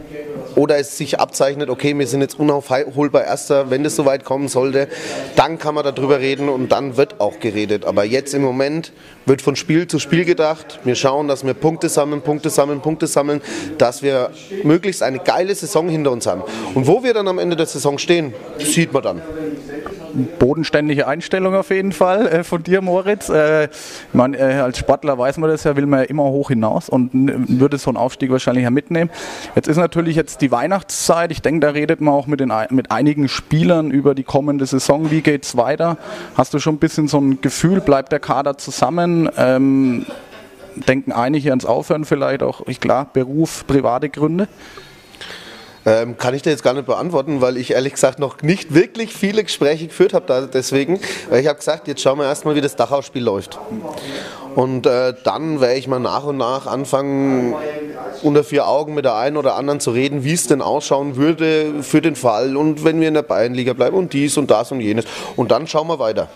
oder 0.54 0.78
es 0.78 0.96
sich 0.96 1.20
abzeichnet, 1.20 1.68
okay, 1.68 1.96
wir 1.98 2.06
sind 2.06 2.22
jetzt 2.22 2.38
unaufholbar 2.38 3.24
Erster, 3.24 3.70
wenn 3.70 3.84
es 3.84 3.94
soweit 3.94 4.24
kommen 4.24 4.48
sollte, 4.48 4.88
dann 5.36 5.58
kann 5.58 5.74
man 5.74 5.84
darüber 5.84 6.18
reden 6.18 6.48
und 6.48 6.72
dann 6.72 6.96
wird 6.96 7.20
auch 7.20 7.40
geredet. 7.40 7.84
Aber 7.84 8.04
jetzt 8.04 8.32
im 8.32 8.42
Moment 8.42 8.92
wird 9.26 9.42
von 9.42 9.54
Spiel 9.54 9.86
zu 9.86 9.98
Spiel 9.98 10.24
gedacht. 10.24 10.80
Wir 10.84 10.94
schauen, 10.94 11.28
dass 11.28 11.44
wir 11.44 11.52
Punkte 11.52 11.90
sammeln, 11.90 12.22
Punkte 12.22 12.48
sammeln, 12.48 12.80
Punkte 12.80 13.06
sammeln, 13.06 13.42
dass 13.76 14.02
wir 14.02 14.30
möglichst 14.62 15.02
eine 15.02 15.18
geile 15.18 15.54
Saison 15.54 15.88
hinter 15.88 16.10
uns 16.10 16.26
haben. 16.26 16.42
Und 16.74 16.86
wo 16.86 17.04
wir 17.04 17.12
dann 17.12 17.28
am 17.28 17.38
Ende 17.38 17.54
der 17.54 17.66
Saison 17.66 17.98
stehen, 17.98 18.32
sieht 18.58 18.92
man 18.92 19.02
dann 19.02 19.22
bodenständige 20.38 21.06
Einstellung 21.06 21.54
auf 21.54 21.70
jeden 21.70 21.92
Fall 21.92 22.26
äh, 22.26 22.44
von 22.44 22.62
dir, 22.62 22.80
Moritz. 22.80 23.28
Äh, 23.28 23.64
ich 23.64 23.70
meine, 24.12 24.38
äh, 24.38 24.54
als 24.54 24.78
Sportler 24.78 25.18
weiß 25.18 25.38
man 25.38 25.50
das 25.50 25.64
ja, 25.64 25.76
will 25.76 25.86
man 25.86 26.00
ja 26.00 26.06
immer 26.06 26.24
hoch 26.24 26.48
hinaus 26.48 26.88
und 26.88 27.10
würde 27.12 27.78
so 27.78 27.90
einen 27.90 27.96
Aufstieg 27.96 28.30
wahrscheinlich 28.30 28.64
ja 28.64 28.70
mitnehmen. 28.70 29.10
Jetzt 29.54 29.68
ist 29.68 29.76
natürlich 29.76 30.16
jetzt 30.16 30.40
die 30.40 30.50
Weihnachtszeit. 30.50 31.30
Ich 31.30 31.42
denke, 31.42 31.60
da 31.60 31.70
redet 31.72 32.00
man 32.00 32.14
auch 32.14 32.26
mit, 32.26 32.40
den, 32.40 32.52
mit 32.70 32.90
einigen 32.90 33.28
Spielern 33.28 33.90
über 33.90 34.14
die 34.14 34.24
kommende 34.24 34.66
Saison. 34.66 35.10
Wie 35.10 35.20
geht 35.20 35.44
es 35.44 35.56
weiter? 35.56 35.98
Hast 36.36 36.54
du 36.54 36.58
schon 36.58 36.76
ein 36.76 36.78
bisschen 36.78 37.08
so 37.08 37.18
ein 37.18 37.40
Gefühl, 37.40 37.80
bleibt 37.80 38.12
der 38.12 38.20
Kader 38.20 38.58
zusammen? 38.58 39.28
Ähm, 39.36 40.06
denken 40.76 41.12
einige 41.12 41.50
ans 41.50 41.64
Aufhören 41.64 42.04
vielleicht 42.04 42.42
auch, 42.42 42.62
ich 42.66 42.80
klar, 42.80 43.08
Beruf, 43.12 43.66
private 43.66 44.08
Gründe? 44.08 44.48
Ähm, 45.86 46.18
kann 46.18 46.34
ich 46.34 46.42
dir 46.42 46.50
jetzt 46.50 46.64
gar 46.64 46.74
nicht 46.74 46.86
beantworten, 46.86 47.40
weil 47.40 47.56
ich 47.56 47.70
ehrlich 47.70 47.92
gesagt 47.92 48.18
noch 48.18 48.42
nicht 48.42 48.74
wirklich 48.74 49.14
viele 49.14 49.44
Gespräche 49.44 49.86
geführt 49.86 50.14
habe 50.14 50.50
deswegen. 50.52 51.00
Weil 51.30 51.40
ich 51.40 51.46
habe 51.46 51.58
gesagt, 51.58 51.86
jetzt 51.86 52.02
schauen 52.02 52.18
wir 52.18 52.24
erstmal, 52.24 52.56
wie 52.56 52.60
das 52.60 52.74
Dachau-Spiel 52.74 53.22
läuft. 53.22 53.58
Und 54.56 54.86
äh, 54.86 55.14
dann 55.22 55.60
werde 55.60 55.76
ich 55.76 55.86
mal 55.86 56.00
nach 56.00 56.24
und 56.24 56.38
nach 56.38 56.66
anfangen, 56.66 57.54
unter 58.22 58.42
vier 58.42 58.66
Augen 58.66 58.94
mit 58.94 59.04
der 59.04 59.14
einen 59.14 59.36
oder 59.36 59.54
anderen 59.54 59.78
zu 59.78 59.92
reden, 59.92 60.24
wie 60.24 60.32
es 60.32 60.48
denn 60.48 60.60
ausschauen 60.60 61.16
würde 61.16 61.82
für 61.82 62.00
den 62.00 62.16
Fall 62.16 62.56
und 62.56 62.82
wenn 62.82 63.00
wir 63.00 63.08
in 63.08 63.14
der 63.14 63.22
Bayernliga 63.22 63.72
bleiben 63.74 63.96
und 63.96 64.12
dies 64.12 64.36
und 64.36 64.50
das 64.50 64.72
und 64.72 64.80
jenes. 64.80 65.04
Und 65.36 65.52
dann 65.52 65.66
schauen 65.66 65.86
wir 65.86 65.98
weiter. 65.98 66.28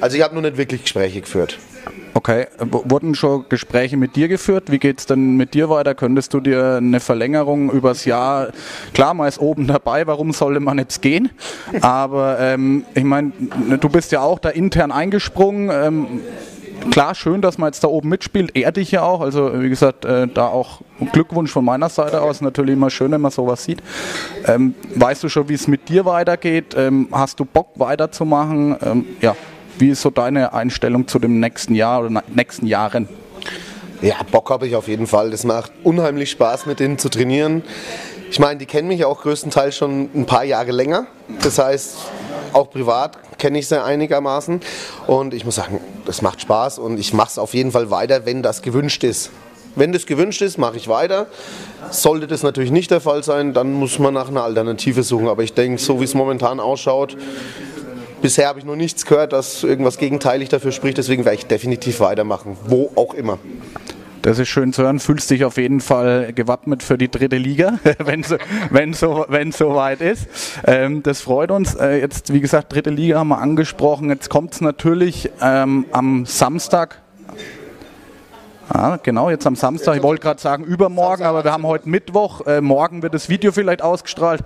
Also 0.00 0.16
ich 0.16 0.22
habe 0.22 0.34
noch 0.34 0.42
nicht 0.42 0.56
wirklich 0.56 0.82
Gespräche 0.82 1.22
geführt. 1.22 1.58
Okay, 2.14 2.46
wurden 2.58 3.14
schon 3.14 3.44
Gespräche 3.48 3.96
mit 3.96 4.16
dir 4.16 4.28
geführt? 4.28 4.70
Wie 4.70 4.78
geht 4.78 5.00
es 5.00 5.06
denn 5.06 5.36
mit 5.36 5.52
dir 5.52 5.68
weiter? 5.68 5.94
Könntest 5.94 6.32
du 6.32 6.40
dir 6.40 6.76
eine 6.76 7.00
Verlängerung 7.00 7.70
übers 7.70 8.04
Jahr, 8.04 8.48
klar, 8.92 9.14
man 9.14 9.28
ist 9.28 9.40
oben 9.40 9.66
dabei, 9.66 10.06
warum 10.06 10.32
sollte 10.32 10.60
man 10.60 10.78
jetzt 10.78 11.02
gehen? 11.02 11.30
Aber 11.80 12.38
ähm, 12.38 12.84
ich 12.94 13.04
meine, 13.04 13.32
du 13.80 13.88
bist 13.88 14.12
ja 14.12 14.20
auch 14.20 14.38
da 14.38 14.50
intern 14.50 14.92
eingesprungen. 14.92 15.70
Ähm, 15.72 16.20
klar, 16.90 17.14
schön, 17.14 17.42
dass 17.42 17.58
man 17.58 17.68
jetzt 17.68 17.82
da 17.82 17.88
oben 17.88 18.08
mitspielt, 18.08 18.56
ehrt 18.56 18.76
dich 18.76 18.92
ja 18.92 19.02
auch. 19.02 19.20
Also 19.20 19.60
wie 19.60 19.68
gesagt, 19.68 20.04
äh, 20.04 20.28
da 20.28 20.46
auch 20.46 20.80
Glückwunsch 21.12 21.50
von 21.50 21.64
meiner 21.64 21.88
Seite 21.88 22.22
aus. 22.22 22.40
Natürlich 22.40 22.74
immer 22.74 22.90
schön, 22.90 23.10
wenn 23.10 23.20
man 23.20 23.32
sowas 23.32 23.64
sieht. 23.64 23.82
Ähm, 24.46 24.74
weißt 24.94 25.24
du 25.24 25.28
schon, 25.28 25.48
wie 25.48 25.54
es 25.54 25.66
mit 25.66 25.88
dir 25.88 26.04
weitergeht? 26.04 26.74
Ähm, 26.76 27.08
hast 27.10 27.40
du 27.40 27.44
Bock 27.44 27.70
weiterzumachen? 27.76 28.76
Ähm, 28.82 29.06
ja, 29.20 29.34
wie 29.78 29.90
ist 29.90 30.02
so 30.02 30.10
deine 30.10 30.52
Einstellung 30.52 31.08
zu 31.08 31.18
dem 31.18 31.40
nächsten 31.40 31.74
Jahr 31.74 32.04
oder 32.04 32.22
nächsten 32.28 32.66
Jahren? 32.66 33.08
Ja, 34.02 34.16
Bock 34.30 34.50
habe 34.50 34.66
ich 34.66 34.76
auf 34.76 34.88
jeden 34.88 35.06
Fall. 35.06 35.30
Das 35.30 35.44
macht 35.44 35.72
unheimlich 35.82 36.30
Spaß, 36.30 36.66
mit 36.66 36.80
denen 36.80 36.98
zu 36.98 37.08
trainieren. 37.08 37.62
Ich 38.30 38.38
meine, 38.38 38.58
die 38.58 38.66
kennen 38.66 38.88
mich 38.88 39.04
auch 39.04 39.22
größtenteils 39.22 39.76
schon 39.76 40.10
ein 40.14 40.26
paar 40.26 40.44
Jahre 40.44 40.72
länger. 40.72 41.06
Das 41.42 41.58
heißt, 41.58 41.96
auch 42.52 42.70
privat 42.70 43.18
kenne 43.38 43.58
ich 43.58 43.68
sie 43.68 43.82
einigermaßen. 43.82 44.60
Und 45.06 45.34
ich 45.34 45.44
muss 45.44 45.54
sagen, 45.54 45.80
das 46.04 46.22
macht 46.22 46.40
Spaß 46.40 46.78
und 46.78 46.98
ich 46.98 47.14
mache 47.14 47.30
es 47.30 47.38
auf 47.38 47.54
jeden 47.54 47.72
Fall 47.72 47.90
weiter, 47.90 48.26
wenn 48.26 48.42
das 48.42 48.62
gewünscht 48.62 49.04
ist. 49.04 49.30
Wenn 49.76 49.92
das 49.92 50.06
gewünscht 50.06 50.42
ist, 50.42 50.56
mache 50.56 50.76
ich 50.76 50.88
weiter. 50.88 51.26
Sollte 51.90 52.26
das 52.26 52.42
natürlich 52.42 52.70
nicht 52.70 52.90
der 52.90 53.00
Fall 53.00 53.24
sein, 53.24 53.54
dann 53.54 53.72
muss 53.72 53.98
man 53.98 54.14
nach 54.14 54.28
einer 54.28 54.44
Alternative 54.44 55.02
suchen. 55.02 55.28
Aber 55.28 55.42
ich 55.42 55.52
denke, 55.52 55.80
so 55.80 56.00
wie 56.00 56.04
es 56.04 56.14
momentan 56.14 56.60
ausschaut, 56.60 57.16
bisher 58.24 58.48
habe 58.48 58.58
ich 58.58 58.64
noch 58.64 58.74
nichts 58.74 59.04
gehört, 59.04 59.34
dass 59.34 59.62
irgendwas 59.64 59.98
gegenteilig 59.98 60.48
dafür 60.48 60.72
spricht. 60.72 60.96
Deswegen 60.96 61.26
werde 61.26 61.36
ich 61.36 61.44
definitiv 61.44 62.00
weitermachen, 62.00 62.56
wo 62.66 62.90
auch 62.94 63.12
immer. 63.12 63.38
Das 64.22 64.38
ist 64.38 64.48
schön 64.48 64.72
zu 64.72 64.82
hören. 64.82 64.98
Fühlst 64.98 65.28
dich 65.28 65.44
auf 65.44 65.58
jeden 65.58 65.82
Fall 65.82 66.32
gewappnet 66.32 66.82
für 66.82 66.96
die 66.96 67.10
dritte 67.10 67.36
Liga, 67.36 67.78
wenn 67.98 68.22
so, 68.22 68.38
wenn 68.70 68.94
so, 68.94 69.26
wenn 69.28 69.52
so 69.52 69.74
weit 69.74 70.00
ist. 70.00 70.26
Ähm, 70.66 71.02
das 71.02 71.20
freut 71.20 71.50
uns. 71.50 71.74
Äh, 71.74 72.00
jetzt, 72.00 72.32
wie 72.32 72.40
gesagt, 72.40 72.72
dritte 72.72 72.88
Liga 72.88 73.18
haben 73.18 73.28
wir 73.28 73.42
angesprochen. 73.42 74.08
Jetzt 74.08 74.30
kommt 74.30 74.54
es 74.54 74.62
natürlich 74.62 75.30
ähm, 75.42 75.84
am 75.92 76.24
Samstag 76.24 77.02
ja, 78.72 78.96
genau, 79.02 79.30
jetzt 79.30 79.46
am 79.46 79.56
Samstag. 79.56 79.96
Ich 79.96 80.02
wollte 80.02 80.22
gerade 80.22 80.40
sagen 80.40 80.64
übermorgen, 80.64 81.24
aber 81.24 81.44
wir 81.44 81.52
haben 81.52 81.66
heute 81.66 81.88
Mittwoch. 81.88 82.46
Äh, 82.46 82.60
morgen 82.60 83.02
wird 83.02 83.12
das 83.12 83.28
Video 83.28 83.52
vielleicht 83.52 83.82
ausgestrahlt. 83.82 84.42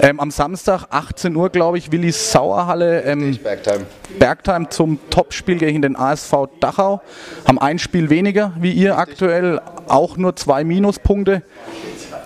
Ähm, 0.00 0.20
am 0.20 0.30
Samstag, 0.30 0.86
18 0.90 1.34
Uhr, 1.36 1.50
glaube 1.50 1.76
ich, 1.78 1.92
Willis 1.92 2.32
Sauerhalle. 2.32 3.02
Ähm, 3.02 3.36
Bergheim. 3.42 3.82
Bergheim 4.18 4.70
zum 4.70 4.98
Topspiel 5.10 5.58
gegen 5.58 5.82
den 5.82 5.96
ASV 5.96 6.48
Dachau. 6.60 7.02
Haben 7.46 7.58
ein 7.58 7.78
Spiel 7.78 8.10
weniger 8.10 8.52
wie 8.58 8.72
ihr 8.72 8.96
aktuell, 8.96 9.60
auch 9.88 10.16
nur 10.16 10.36
zwei 10.36 10.64
Minuspunkte. 10.64 11.42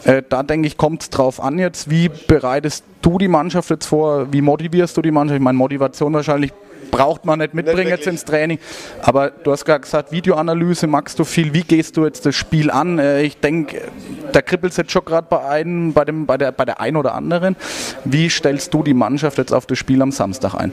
Äh, 0.04 0.22
da 0.28 0.42
denke 0.42 0.66
ich, 0.66 0.76
kommt 0.76 1.02
es 1.02 1.10
drauf 1.10 1.40
an 1.40 1.58
jetzt. 1.58 1.90
Wie 1.90 2.08
bereitest 2.08 2.84
du 3.02 3.18
die 3.18 3.28
Mannschaft 3.28 3.70
jetzt 3.70 3.86
vor? 3.86 4.32
Wie 4.32 4.42
motivierst 4.42 4.96
du 4.96 5.02
die 5.02 5.10
Mannschaft? 5.10 5.36
Ich 5.36 5.42
meine, 5.42 5.58
Motivation 5.58 6.12
wahrscheinlich 6.12 6.52
braucht 6.92 7.24
man 7.24 7.40
nicht 7.40 7.54
mitbringen 7.54 7.90
nicht 7.90 7.98
jetzt 7.98 8.06
ins 8.06 8.24
Training. 8.24 8.60
Aber 9.00 9.30
du 9.30 9.50
hast 9.50 9.64
gerade 9.64 9.80
gesagt, 9.80 10.12
Videoanalyse 10.12 10.86
magst 10.86 11.18
du 11.18 11.24
viel. 11.24 11.52
Wie 11.52 11.62
gehst 11.62 11.96
du 11.96 12.04
jetzt 12.04 12.24
das 12.24 12.36
Spiel 12.36 12.70
an? 12.70 13.00
Äh, 13.00 13.22
ich 13.22 13.38
denke, 13.38 13.90
da 14.30 14.40
kribbelt 14.42 14.70
es 14.72 14.76
jetzt 14.76 14.92
schon 14.92 15.04
gerade 15.04 15.26
bei, 15.28 15.40
einem, 15.40 15.92
bei, 15.92 16.04
bei, 16.04 16.36
der, 16.36 16.52
bei 16.52 16.64
der 16.64 16.80
einen 16.80 16.96
oder 16.96 17.14
anderen. 17.14 17.56
Wie 18.04 18.30
stellst 18.30 18.72
du 18.72 18.84
die 18.84 18.94
Mannschaft 18.94 19.38
jetzt 19.38 19.52
auf 19.52 19.66
das 19.66 19.78
Spiel 19.78 20.00
am 20.02 20.12
Samstag 20.12 20.54
ein? 20.54 20.72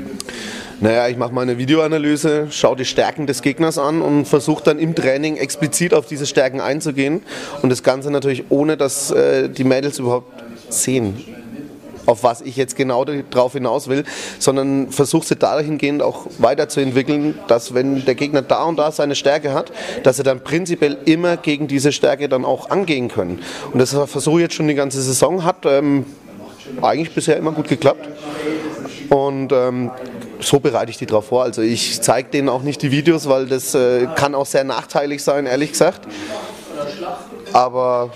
Naja, 0.82 1.08
ich 1.08 1.17
mache 1.17 1.34
meine 1.34 1.58
Videoanalyse, 1.58 2.47
schaue 2.51 2.75
die 2.75 2.86
Stärken 2.86 3.25
des 3.25 3.41
Gegners 3.41 3.77
an 3.77 4.01
und 4.01 4.25
versuche 4.25 4.63
dann 4.63 4.77
im 4.77 4.95
Training 4.95 5.38
explizit 5.38 5.93
auf 5.93 6.05
diese 6.05 6.25
Stärken 6.25 6.62
einzugehen. 6.62 7.21
Und 7.62 7.69
das 7.69 7.82
Ganze 7.82 8.12
natürlich 8.12 8.45
ohne, 8.49 8.77
dass 8.77 9.10
äh, 9.12 9.49
die 9.49 9.63
Mädels 9.63 9.99
überhaupt 9.99 10.32
sehen 10.69 11.38
auf 12.09 12.23
was 12.23 12.41
ich 12.41 12.55
jetzt 12.55 12.75
genau 12.75 13.05
darauf 13.05 13.53
hinaus 13.53 13.87
will, 13.87 14.03
sondern 14.39 14.91
versuche 14.91 15.27
sie 15.27 15.35
dahingehend 15.35 16.01
auch 16.01 16.25
weiterzuentwickeln, 16.39 17.37
dass 17.47 17.73
wenn 17.73 18.03
der 18.03 18.15
Gegner 18.15 18.41
da 18.41 18.63
und 18.63 18.77
da 18.77 18.91
seine 18.91 19.15
Stärke 19.15 19.53
hat, 19.53 19.71
dass 20.03 20.17
sie 20.17 20.23
dann 20.23 20.43
prinzipiell 20.43 20.97
immer 21.05 21.37
gegen 21.37 21.67
diese 21.67 21.91
Stärke 21.91 22.27
dann 22.27 22.45
auch 22.45 22.71
angehen 22.71 23.09
können. 23.09 23.41
Und 23.71 23.79
das 23.79 23.91
versuche 23.91 24.39
ich 24.39 24.43
jetzt 24.43 24.55
schon 24.55 24.67
die 24.67 24.75
ganze 24.75 25.01
Saison, 25.01 25.43
hat 25.43 25.65
ähm, 25.65 26.05
eigentlich 26.81 27.13
bisher 27.13 27.37
immer 27.37 27.51
gut 27.51 27.67
geklappt. 27.67 28.09
Und 29.09 29.51
ähm, 29.51 29.91
so 30.39 30.59
bereite 30.59 30.91
ich 30.91 30.97
die 30.97 31.05
darauf 31.05 31.27
vor. 31.27 31.43
Also 31.43 31.61
ich 31.61 32.01
zeige 32.01 32.29
denen 32.29 32.49
auch 32.49 32.63
nicht 32.63 32.81
die 32.81 32.91
Videos, 32.91 33.29
weil 33.29 33.45
das 33.45 33.75
äh, 33.75 34.07
kann 34.15 34.33
auch 34.33 34.45
sehr 34.45 34.63
nachteilig 34.63 35.23
sein, 35.23 35.45
ehrlich 35.45 35.71
gesagt. 35.71 36.07
Aber 37.53 38.11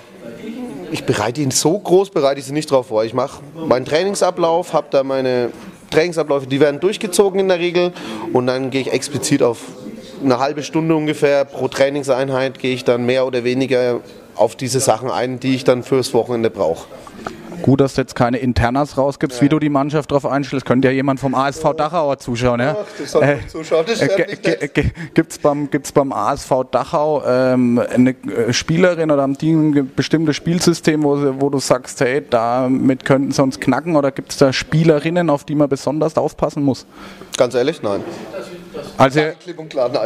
ich 0.93 1.05
bereite 1.05 1.41
ihn 1.41 1.49
so 1.49 1.77
groß, 1.77 2.11
bereite 2.11 2.39
ich 2.39 2.45
sie 2.45 2.53
nicht 2.53 2.69
drauf 2.69 2.87
vor. 2.87 3.03
Ich 3.03 3.15
mache 3.15 3.41
meinen 3.67 3.83
Trainingsablauf, 3.83 4.73
habe 4.73 4.87
da 4.91 5.03
meine 5.03 5.51
Trainingsabläufe, 5.89 6.45
die 6.45 6.59
werden 6.59 6.79
durchgezogen 6.79 7.39
in 7.39 7.47
der 7.47 7.57
Regel 7.57 7.93
und 8.31 8.45
dann 8.45 8.69
gehe 8.69 8.81
ich 8.81 8.93
explizit 8.93 9.41
auf 9.41 9.57
eine 10.23 10.37
halbe 10.37 10.61
Stunde 10.61 10.95
ungefähr 10.95 11.45
pro 11.45 11.67
Trainingseinheit 11.67 12.59
gehe 12.59 12.75
ich 12.75 12.83
dann 12.83 13.05
mehr 13.05 13.25
oder 13.25 13.43
weniger 13.43 14.01
auf 14.35 14.55
diese 14.55 14.79
Sachen 14.79 15.09
ein, 15.09 15.39
die 15.39 15.55
ich 15.55 15.63
dann 15.63 15.81
fürs 15.81 16.13
Wochenende 16.13 16.51
brauche. 16.51 16.87
Gut, 17.63 17.79
dass 17.79 17.93
du 17.93 18.01
jetzt 18.01 18.13
keine 18.13 18.39
Internas 18.39 18.97
rausgibst, 18.97 19.37
ja. 19.37 19.43
wie 19.45 19.49
du 19.49 19.57
die 19.57 19.69
Mannschaft 19.69 20.11
darauf 20.11 20.25
einstellst. 20.25 20.65
Könnte 20.65 20.89
ja 20.89 20.93
jemand 20.93 21.21
vom 21.21 21.33
ASV 21.33 21.63
ja. 21.63 21.73
Dachau 21.73 22.13
zuschauen. 22.15 22.59
Ja? 22.59 22.75
Ach, 22.77 22.85
das 22.99 23.11
soll 23.11 23.23
äh, 23.23 23.37
zuschauen. 23.47 23.85
Das 23.87 24.01
äh, 24.01 24.67
Gibt 25.13 25.31
es 25.31 25.39
beim, 25.39 25.71
gibt's 25.71 25.93
beim 25.93 26.11
ASV 26.11 26.65
Dachau 26.69 27.23
ähm, 27.25 27.81
eine 27.89 28.09
äh, 28.11 28.51
Spielerin 28.51 29.11
oder 29.11 29.21
haben 29.21 29.37
die 29.37 29.53
ein 29.53 29.91
bestimmtes 29.95 30.35
Spielsystem, 30.35 31.03
wo, 31.03 31.17
wo 31.39 31.49
du 31.49 31.59
sagst, 31.59 32.01
hey, 32.01 32.21
damit 32.29 33.05
könnten 33.05 33.31
sie 33.31 33.41
uns 33.41 33.57
knacken? 33.61 33.95
Oder 33.95 34.11
gibt 34.11 34.33
es 34.33 34.37
da 34.37 34.51
Spielerinnen, 34.51 35.29
auf 35.29 35.45
die 35.45 35.55
man 35.55 35.69
besonders 35.69 36.17
aufpassen 36.17 36.63
muss? 36.63 36.85
Ganz 37.37 37.55
ehrlich, 37.55 37.81
nein. 37.81 38.03
Also, 38.97 39.19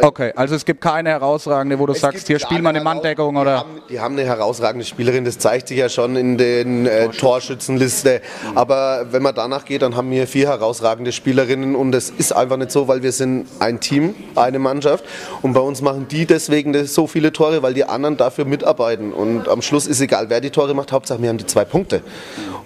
okay, 0.02 0.32
also 0.34 0.54
es 0.54 0.64
gibt 0.64 0.80
keine 0.80 1.10
herausragende, 1.10 1.78
wo 1.78 1.86
du 1.86 1.92
es 1.92 2.00
sagst, 2.00 2.26
hier 2.26 2.38
spielt 2.38 2.62
man 2.62 2.74
eine 2.74 2.82
Manndeckung 2.82 3.34
die 3.34 3.40
oder? 3.40 3.58
Haben, 3.58 3.82
die 3.90 4.00
haben 4.00 4.14
eine 4.14 4.24
herausragende 4.24 4.84
Spielerin, 4.84 5.24
das 5.24 5.38
zeigt 5.38 5.68
sich 5.68 5.78
ja 5.78 5.88
schon 5.88 6.16
in 6.16 6.38
den 6.38 6.86
äh, 6.86 7.08
Torschützenliste. 7.08 8.22
Aber 8.54 9.06
wenn 9.10 9.22
man 9.22 9.34
danach 9.34 9.64
geht, 9.64 9.82
dann 9.82 9.94
haben 9.94 10.10
wir 10.10 10.26
vier 10.26 10.48
herausragende 10.48 11.12
Spielerinnen 11.12 11.76
und 11.76 11.94
es 11.94 12.10
ist 12.10 12.32
einfach 12.32 12.56
nicht 12.56 12.70
so, 12.70 12.88
weil 12.88 13.02
wir 13.02 13.12
sind 13.12 13.46
ein 13.58 13.80
Team, 13.80 14.14
eine 14.34 14.58
Mannschaft 14.58 15.04
und 15.42 15.52
bei 15.52 15.60
uns 15.60 15.82
machen 15.82 16.08
die 16.08 16.24
deswegen 16.24 16.86
so 16.86 17.06
viele 17.06 17.32
Tore, 17.32 17.62
weil 17.62 17.74
die 17.74 17.84
anderen 17.84 18.16
dafür 18.16 18.46
mitarbeiten 18.46 19.12
und 19.12 19.48
am 19.48 19.60
Schluss 19.60 19.86
ist 19.86 20.00
egal, 20.00 20.30
wer 20.30 20.40
die 20.40 20.50
Tore 20.50 20.74
macht, 20.74 20.92
Hauptsache 20.92 21.20
wir 21.20 21.28
haben 21.28 21.38
die 21.38 21.46
zwei 21.46 21.64
Punkte. 21.64 22.02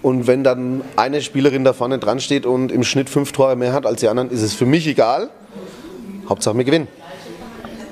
Und 0.02 0.26
wenn 0.26 0.44
dann 0.44 0.82
eine 0.96 1.22
Spielerin 1.22 1.64
da 1.64 1.72
vorne 1.72 1.98
dran 1.98 2.20
steht 2.20 2.46
und 2.46 2.72
im 2.72 2.82
Schnitt 2.82 3.08
fünf 3.08 3.32
Tore 3.32 3.56
mehr 3.56 3.72
hat 3.72 3.87
als 3.87 4.00
die 4.00 4.08
anderen, 4.08 4.30
ist 4.30 4.42
es 4.42 4.54
für 4.54 4.66
mich 4.66 4.87
egal. 4.87 5.30
Hauptsache 6.33 6.57
wir 6.57 6.64
gewinnen. 6.64 6.88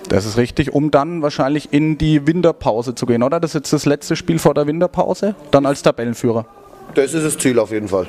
Das 0.09 0.27
ist 0.27 0.37
richtig, 0.37 0.73
um 0.73 0.91
dann 0.91 1.23
wahrscheinlich 1.23 1.73
in 1.73 1.97
die 1.97 2.27
Winterpause 2.27 2.97
zu 2.97 3.07
gehen, 3.07 3.23
oder? 3.23 3.39
Das 3.39 3.51
ist 3.51 3.55
jetzt 3.55 3.73
das 3.73 3.87
letzte 3.87 4.17
Spiel 4.17 4.41
vor 4.41 4.55
der 4.55 4.67
Winterpause, 4.67 5.37
dann 5.53 5.67
als 5.67 5.83
Tabellenführer. 5.83 6.47
Das 6.95 7.15
ist 7.15 7.25
das 7.25 7.39
Ziel 7.39 7.59
auf 7.61 7.71
jeden 7.71 7.87
Fall. 7.87 8.09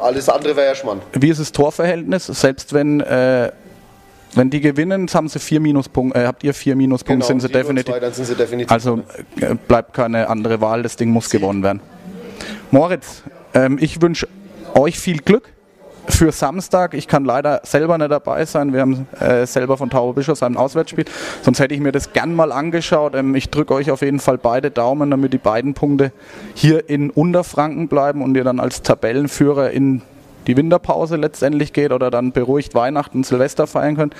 Alles 0.00 0.28
andere 0.28 0.54
wäre 0.54 0.68
ja 0.68 0.74
Schmarrn. 0.74 1.00
Wie 1.12 1.30
ist 1.30 1.40
das 1.40 1.50
Torverhältnis? 1.50 2.26
Selbst 2.26 2.72
wenn, 2.72 3.00
äh, 3.00 3.50
wenn 4.34 4.50
die 4.50 4.60
gewinnen, 4.60 5.08
haben 5.12 5.28
sie 5.28 5.40
vier 5.40 5.58
Minuspunkte, 5.58 6.20
äh, 6.20 6.26
habt 6.26 6.44
ihr 6.44 6.54
vier 6.54 6.76
Minuspunkte, 6.76 7.14
genau, 7.14 7.26
sind, 7.26 7.40
sie 7.40 7.48
definitiv, 7.48 7.96
zwei, 7.96 8.10
sind 8.10 8.26
sie 8.26 8.34
definitiv. 8.36 8.70
Also 8.70 9.00
äh, 9.40 9.54
bleibt 9.66 9.94
keine 9.94 10.28
andere 10.28 10.60
Wahl, 10.60 10.84
das 10.84 10.94
Ding 10.94 11.10
muss 11.10 11.30
gewonnen 11.30 11.64
werden. 11.64 11.80
Moritz, 12.70 13.22
ähm, 13.54 13.78
ich 13.80 14.00
wünsche 14.00 14.28
euch 14.74 14.98
viel 14.98 15.18
Glück 15.18 15.53
für 16.08 16.32
Samstag. 16.32 16.94
Ich 16.94 17.08
kann 17.08 17.24
leider 17.24 17.60
selber 17.64 17.98
nicht 17.98 18.10
dabei 18.10 18.44
sein. 18.44 18.72
Wir 18.72 18.80
haben 18.80 19.06
äh, 19.20 19.46
selber 19.46 19.76
von 19.76 19.90
Tauber 19.90 20.14
Bischofsheim 20.14 20.54
ein 20.54 20.56
Auswärtsspiel. 20.56 21.04
Sonst 21.42 21.60
hätte 21.60 21.74
ich 21.74 21.80
mir 21.80 21.92
das 21.92 22.12
gern 22.12 22.34
mal 22.34 22.52
angeschaut. 22.52 23.14
Ähm, 23.14 23.34
ich 23.34 23.50
drücke 23.50 23.74
euch 23.74 23.90
auf 23.90 24.02
jeden 24.02 24.20
Fall 24.20 24.38
beide 24.38 24.70
Daumen, 24.70 25.10
damit 25.10 25.32
die 25.32 25.38
beiden 25.38 25.74
Punkte 25.74 26.12
hier 26.54 26.88
in 26.88 27.10
Unterfranken 27.10 27.88
bleiben 27.88 28.22
und 28.22 28.36
ihr 28.36 28.44
dann 28.44 28.60
als 28.60 28.82
Tabellenführer 28.82 29.70
in 29.70 30.02
die 30.46 30.56
Winterpause 30.56 31.16
letztendlich 31.16 31.72
geht 31.72 31.90
oder 31.90 32.10
dann 32.10 32.32
beruhigt 32.32 32.74
Weihnachten 32.74 33.18
und 33.18 33.26
Silvester 33.26 33.66
feiern 33.66 33.96
könnt. 33.96 34.14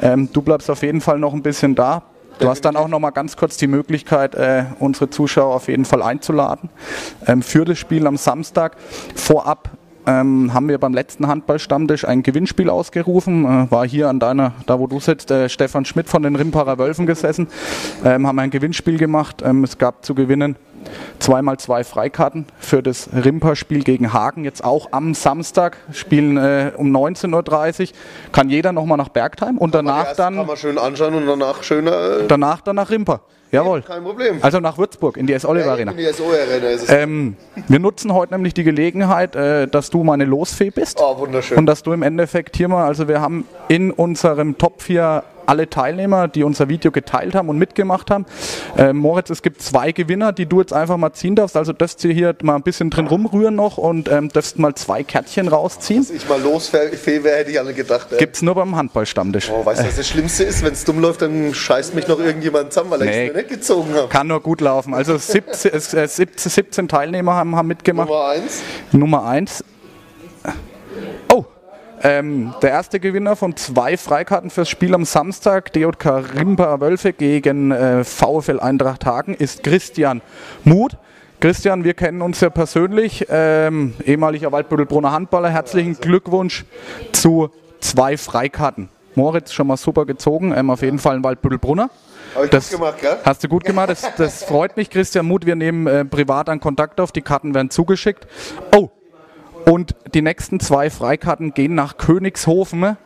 Ähm, 0.00 0.28
du 0.32 0.42
bleibst 0.42 0.70
auf 0.70 0.82
jeden 0.82 1.00
Fall 1.00 1.18
noch 1.18 1.34
ein 1.34 1.42
bisschen 1.42 1.74
da. 1.74 2.02
Du 2.40 2.48
hast 2.48 2.64
dann 2.64 2.74
auch 2.74 2.88
noch 2.88 2.98
mal 2.98 3.10
ganz 3.10 3.36
kurz 3.36 3.56
die 3.56 3.68
Möglichkeit, 3.68 4.34
äh, 4.34 4.64
unsere 4.80 5.08
Zuschauer 5.08 5.54
auf 5.54 5.68
jeden 5.68 5.84
Fall 5.84 6.02
einzuladen 6.02 6.68
ähm, 7.26 7.42
für 7.42 7.64
das 7.64 7.78
Spiel 7.78 8.06
am 8.06 8.16
Samstag. 8.16 8.76
Vorab 9.14 9.70
ähm, 10.06 10.52
haben 10.52 10.68
wir 10.68 10.78
beim 10.78 10.94
letzten 10.94 11.26
Handballstammtisch 11.26 12.06
ein 12.06 12.22
Gewinnspiel 12.22 12.68
ausgerufen. 12.68 13.44
Äh, 13.44 13.70
war 13.70 13.86
hier 13.86 14.08
an 14.08 14.18
deiner, 14.18 14.52
da 14.66 14.78
wo 14.78 14.86
du 14.86 15.00
sitzt, 15.00 15.30
äh, 15.30 15.48
Stefan 15.48 15.84
Schmidt 15.84 16.08
von 16.08 16.22
den 16.22 16.36
Rimparer 16.36 16.78
Wölfen 16.78 17.06
gesessen. 17.06 17.48
Ähm, 18.04 18.26
haben 18.26 18.38
ein 18.38 18.50
Gewinnspiel 18.50 18.98
gemacht. 18.98 19.42
Ähm, 19.44 19.64
es 19.64 19.78
gab 19.78 20.04
zu 20.04 20.14
gewinnen 20.14 20.56
zweimal 21.18 21.58
zwei 21.58 21.84
Freikarten 21.84 22.46
für 22.58 22.82
das 22.82 23.08
Rimper-Spiel 23.12 23.84
gegen 23.84 24.12
Hagen. 24.12 24.44
Jetzt 24.44 24.64
auch 24.64 24.88
am 24.92 25.14
Samstag 25.14 25.76
spielen 25.92 26.36
äh, 26.36 26.72
um 26.76 26.94
19.30 26.94 27.82
Uhr. 27.82 27.88
Kann 28.32 28.50
jeder 28.50 28.72
nochmal 28.72 28.98
nach 28.98 29.08
Bergheim 29.08 29.58
und 29.58 29.72
kann 29.72 29.86
danach 29.86 30.16
dann. 30.16 30.36
Kann 30.36 30.46
man 30.46 30.56
schön 30.56 30.78
anschauen 30.78 31.14
und 31.14 31.26
danach 31.26 31.62
schöner. 31.62 32.20
Äh 32.20 32.26
danach 32.28 32.60
dann 32.60 32.76
nach 32.76 32.90
Rimper. 32.90 33.20
Jawohl. 33.54 33.82
Kein 33.82 34.02
Problem. 34.02 34.38
Also 34.42 34.58
nach 34.58 34.78
Würzburg, 34.78 35.16
in 35.16 35.28
die 35.28 35.32
S-Oliver 35.32 35.70
Arena. 35.70 35.92
in 35.92 35.98
die 35.98 36.04
S-Oliver 36.04 36.42
Arena 36.42 36.66
ähm, 36.88 37.36
wir 37.68 37.78
nutzen 37.78 38.12
heute 38.12 38.34
nämlich 38.34 38.52
die 38.52 38.64
Gelegenheit, 38.64 39.36
äh, 39.36 39.68
dass 39.68 39.90
du 39.90 40.02
meine 40.02 40.24
Losfee 40.24 40.70
bist. 40.70 40.98
Oh, 41.00 41.18
wunderschön. 41.18 41.58
Und 41.58 41.66
dass 41.66 41.84
du 41.84 41.92
im 41.92 42.02
Endeffekt 42.02 42.56
hier 42.56 42.66
mal, 42.66 42.84
also 42.84 43.06
wir 43.06 43.20
haben 43.20 43.46
in 43.68 43.92
unserem 43.92 44.58
Top 44.58 44.82
4 44.82 45.22
alle 45.46 45.68
Teilnehmer, 45.68 46.28
die 46.28 46.42
unser 46.42 46.68
Video 46.68 46.90
geteilt 46.90 47.34
haben 47.34 47.48
und 47.48 47.58
mitgemacht 47.58 48.10
haben. 48.10 48.26
Äh, 48.76 48.92
Moritz, 48.92 49.30
es 49.30 49.42
gibt 49.42 49.62
zwei 49.62 49.92
Gewinner, 49.92 50.32
die 50.32 50.46
du 50.46 50.60
jetzt 50.60 50.72
einfach 50.72 50.96
mal 50.96 51.12
ziehen 51.12 51.36
darfst. 51.36 51.56
Also 51.56 51.72
darfst 51.72 52.02
du 52.04 52.08
hier 52.08 52.34
mal 52.42 52.56
ein 52.56 52.62
bisschen 52.62 52.90
drin 52.90 53.06
rumrühren 53.06 53.54
noch 53.54 53.78
und 53.78 54.10
ähm, 54.10 54.28
darfst 54.28 54.58
mal 54.58 54.74
zwei 54.74 55.02
Kärtchen 55.02 55.48
rausziehen. 55.48 56.02
Dass 56.02 56.10
ich 56.10 56.28
mal 56.28 56.40
losfee 56.40 57.24
wäre, 57.24 57.36
hätte 57.36 57.50
ich 57.50 57.58
alle 57.58 57.74
gedacht. 57.74 58.08
Gibt 58.18 58.36
es 58.36 58.42
nur 58.42 58.54
beim 58.54 58.76
Handballstammtisch. 58.76 59.50
Oh, 59.50 59.64
weißt 59.64 59.82
du, 59.82 59.86
was 59.86 59.96
das 59.96 60.08
Schlimmste 60.08 60.44
ist? 60.44 60.64
Wenn 60.64 60.72
es 60.72 60.84
dumm 60.84 61.00
läuft, 61.00 61.22
dann 61.22 61.54
scheißt 61.54 61.94
mich 61.94 62.08
noch 62.08 62.18
irgendjemand 62.18 62.72
zusammen, 62.72 62.90
weil 62.90 62.98
nee, 63.00 63.24
ich 63.24 63.30
es 63.30 63.36
nicht 63.36 63.48
gezogen 63.48 63.94
habe. 63.94 64.08
Kann 64.08 64.26
nur 64.26 64.40
gut 64.40 64.60
laufen. 64.60 64.94
Also 64.94 65.16
17, 65.16 65.72
äh, 65.72 66.08
17, 66.08 66.50
17 66.50 66.88
Teilnehmer 66.88 67.34
haben, 67.34 67.56
haben 67.56 67.68
mitgemacht. 67.68 68.08
Nummer 68.08 68.28
1. 68.28 68.62
Nummer 68.92 69.24
1. 69.24 69.64
Ähm, 72.06 72.52
der 72.60 72.68
erste 72.68 73.00
Gewinner 73.00 73.34
von 73.34 73.56
zwei 73.56 73.96
Freikarten 73.96 74.50
fürs 74.50 74.68
Spiel 74.68 74.94
am 74.94 75.06
Samstag, 75.06 75.72
DJK 75.72 76.34
Rimper 76.38 76.78
Wölfe 76.82 77.14
gegen 77.14 77.70
äh, 77.70 78.04
VfL 78.04 78.60
Eintracht 78.60 79.06
Hagen, 79.06 79.32
ist 79.32 79.62
Christian 79.62 80.20
Muth. 80.64 80.98
Christian, 81.40 81.82
wir 81.82 81.94
kennen 81.94 82.20
uns 82.20 82.40
ja 82.40 82.50
persönlich, 82.50 83.26
ähm, 83.30 83.94
ehemaliger 84.04 84.52
Waldbüttelbrunner 84.52 85.12
Handballer. 85.12 85.48
Herzlichen 85.48 85.98
Glückwunsch 85.98 86.66
zu 87.12 87.48
zwei 87.80 88.18
Freikarten. 88.18 88.90
Moritz 89.14 89.54
schon 89.54 89.66
mal 89.66 89.78
super 89.78 90.04
gezogen, 90.04 90.52
ähm, 90.54 90.68
auf 90.68 90.82
jeden 90.82 90.98
Fall 90.98 91.16
ein 91.16 91.24
Waldbüttelbrunner. 91.24 91.88
Das 92.50 92.68
gemacht, 92.68 93.00
gell? 93.00 93.16
Hast 93.24 93.44
du 93.44 93.48
gut 93.48 93.64
gemacht, 93.64 93.88
das, 93.88 94.02
das 94.16 94.44
freut 94.44 94.76
mich, 94.76 94.90
Christian 94.90 95.24
Muth. 95.24 95.46
Wir 95.46 95.56
nehmen 95.56 95.86
äh, 95.86 96.04
privat 96.04 96.50
einen 96.50 96.60
Kontakt 96.60 97.00
auf, 97.00 97.12
die 97.12 97.22
Karten 97.22 97.54
werden 97.54 97.70
zugeschickt. 97.70 98.26
Oh, 98.76 98.90
und 99.66 99.94
die 100.14 100.22
nächsten 100.22 100.60
zwei 100.60 100.90
Freikarten 100.90 101.54
gehen 101.54 101.74
nach 101.74 101.96
Königshofen. 101.96 102.96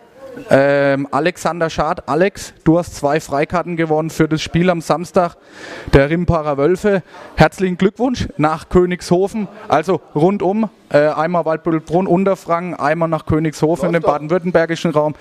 Ähm, 0.51 1.09
Alexander 1.11 1.69
Schad, 1.69 2.09
Alex, 2.09 2.55
du 2.65 2.79
hast 2.79 2.95
zwei 2.95 3.19
Freikarten 3.21 3.77
gewonnen 3.77 4.11
für 4.11 4.29
das 4.29 4.41
Spiel 4.41 4.71
am 4.71 4.81
Samstag 4.81 5.37
der 5.93 6.11
Rimparer 6.11 6.57
Wölfe. 6.57 7.03
Herzlichen 7.35 7.77
Glückwunsch 7.77 8.29
nach 8.37 8.69
Königshofen. 8.69 9.49
Also 9.67 10.01
rundum, 10.15 10.69
äh, 10.91 11.09
einmal 11.09 11.45
Waldbüttelbrunn, 11.45 12.07
Unterfranken, 12.07 12.75
einmal 12.75 13.09
nach 13.09 13.27
Königshofen 13.27 13.95
im 13.95 14.03
baden-württembergischen 14.03 14.93
Raum. 14.93 15.15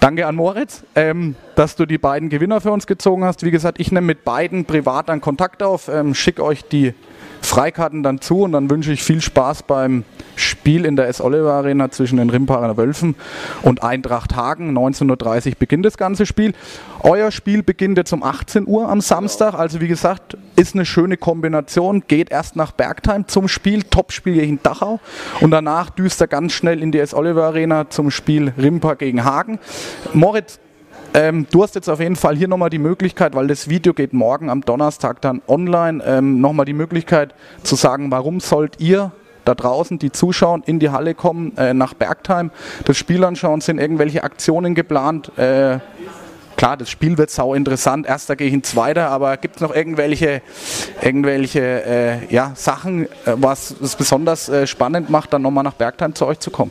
Danke 0.00 0.26
an 0.26 0.34
Moritz, 0.34 0.82
ähm, 0.94 1.36
dass 1.56 1.76
du 1.76 1.84
die 1.84 1.98
beiden 1.98 2.30
Gewinner 2.30 2.62
für 2.62 2.72
uns 2.72 2.86
gezogen 2.86 3.22
hast. 3.22 3.44
Wie 3.44 3.50
gesagt, 3.50 3.78
ich 3.78 3.92
nehme 3.92 4.06
mit 4.06 4.24
beiden 4.24 4.64
privat 4.64 5.10
einen 5.10 5.20
Kontakt 5.20 5.62
auf, 5.62 5.88
ähm, 5.88 6.14
schicke 6.14 6.42
euch 6.42 6.64
die 6.64 6.94
Freikarten 7.42 8.02
dann 8.02 8.22
zu 8.22 8.40
und 8.40 8.52
dann 8.52 8.70
wünsche 8.70 8.92
ich 8.92 9.02
viel 9.02 9.20
Spaß 9.20 9.64
beim 9.64 10.04
Spiel 10.36 10.49
in 10.64 10.96
der 10.96 11.08
S-Oliver 11.08 11.52
Arena 11.52 11.90
zwischen 11.90 12.18
den 12.18 12.30
Rimparer 12.30 12.76
Wölfen 12.76 13.16
und 13.62 13.82
Eintracht 13.82 14.36
Hagen. 14.36 14.76
19.30 14.76 15.48
Uhr 15.48 15.54
beginnt 15.58 15.84
das 15.84 15.96
ganze 15.96 16.26
Spiel. 16.26 16.52
Euer 17.02 17.30
Spiel 17.30 17.62
beginnt 17.62 17.98
jetzt 17.98 18.12
um 18.12 18.22
18 18.22 18.66
Uhr 18.66 18.88
am 18.88 19.00
Samstag. 19.00 19.54
Also 19.54 19.80
wie 19.80 19.88
gesagt, 19.88 20.36
ist 20.56 20.74
eine 20.74 20.84
schöne 20.84 21.16
Kombination. 21.16 22.04
Geht 22.06 22.30
erst 22.30 22.56
nach 22.56 22.72
Bergheim 22.72 23.26
zum 23.26 23.48
Spiel, 23.48 23.82
Topspiel 23.82 24.38
in 24.40 24.62
Dachau 24.62 25.00
und 25.40 25.50
danach 25.50 25.90
düst 25.90 26.20
er 26.20 26.28
ganz 26.28 26.52
schnell 26.52 26.82
in 26.82 26.92
die 26.92 26.98
S-Oliver 26.98 27.44
Arena 27.44 27.90
zum 27.90 28.10
Spiel 28.10 28.52
Rimper 28.56 28.96
gegen 28.96 29.24
Hagen. 29.24 29.58
Moritz, 30.12 30.60
ähm, 31.12 31.46
du 31.50 31.62
hast 31.62 31.74
jetzt 31.74 31.88
auf 31.88 31.98
jeden 31.98 32.14
Fall 32.14 32.36
hier 32.36 32.46
nochmal 32.46 32.70
die 32.70 32.78
Möglichkeit, 32.78 33.34
weil 33.34 33.48
das 33.48 33.68
Video 33.68 33.94
geht 33.94 34.12
morgen 34.12 34.48
am 34.48 34.60
Donnerstag 34.60 35.20
dann 35.20 35.42
online, 35.48 36.02
ähm, 36.06 36.40
nochmal 36.40 36.66
die 36.66 36.72
Möglichkeit 36.72 37.34
zu 37.64 37.74
sagen, 37.74 38.12
warum 38.12 38.38
sollt 38.38 38.78
ihr 38.78 39.10
da 39.44 39.54
draußen, 39.54 39.98
die 39.98 40.12
zuschauen, 40.12 40.62
in 40.66 40.78
die 40.78 40.90
Halle 40.90 41.14
kommen, 41.14 41.56
äh, 41.56 41.74
nach 41.74 41.94
Bergheim, 41.94 42.50
das 42.84 42.96
Spiel 42.96 43.24
anschauen, 43.24 43.60
sind 43.60 43.78
irgendwelche 43.78 44.24
Aktionen 44.24 44.74
geplant. 44.74 45.36
Äh, 45.38 45.78
klar, 46.56 46.76
das 46.76 46.90
Spiel 46.90 47.16
wird 47.18 47.30
sau 47.30 47.54
interessant, 47.54 48.06
erster 48.06 48.36
gegen 48.36 48.62
zweiter, 48.62 49.08
aber 49.08 49.36
gibt 49.36 49.56
es 49.56 49.62
noch 49.62 49.74
irgendwelche, 49.74 50.42
irgendwelche 51.00 51.60
äh, 51.60 52.34
ja, 52.34 52.52
Sachen, 52.54 53.06
äh, 53.06 53.08
was 53.36 53.74
es 53.82 53.96
besonders 53.96 54.48
äh, 54.48 54.66
spannend 54.66 55.10
macht, 55.10 55.32
dann 55.32 55.42
nochmal 55.42 55.64
nach 55.64 55.74
Bergheim 55.74 56.14
zu 56.14 56.26
euch 56.26 56.38
zu 56.38 56.50
kommen? 56.50 56.70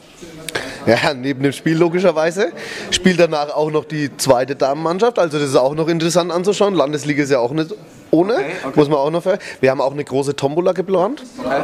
Ja, 0.85 1.13
neben 1.13 1.43
dem 1.43 1.51
Spiel 1.51 1.77
logischerweise 1.77 2.51
spielt 2.91 3.19
danach 3.19 3.49
auch 3.55 3.71
noch 3.71 3.85
die 3.85 4.15
zweite 4.17 4.55
Damenmannschaft. 4.55 5.19
Also 5.19 5.37
das 5.37 5.49
ist 5.49 5.55
auch 5.55 5.75
noch 5.75 5.87
interessant 5.87 6.31
anzuschauen. 6.31 6.73
Landesliga 6.73 7.23
ist 7.23 7.31
ja 7.31 7.39
auch 7.39 7.51
nicht 7.51 7.75
ohne, 8.11 8.33
okay, 8.33 8.45
okay. 8.63 8.79
muss 8.79 8.89
man 8.89 8.97
auch 8.97 9.11
noch. 9.11 9.23
Wir 9.61 9.71
haben 9.71 9.81
auch 9.81 9.91
eine 9.91 10.03
große 10.03 10.35
Tombola 10.35 10.71
geplant. 10.71 11.23
Okay. 11.37 11.61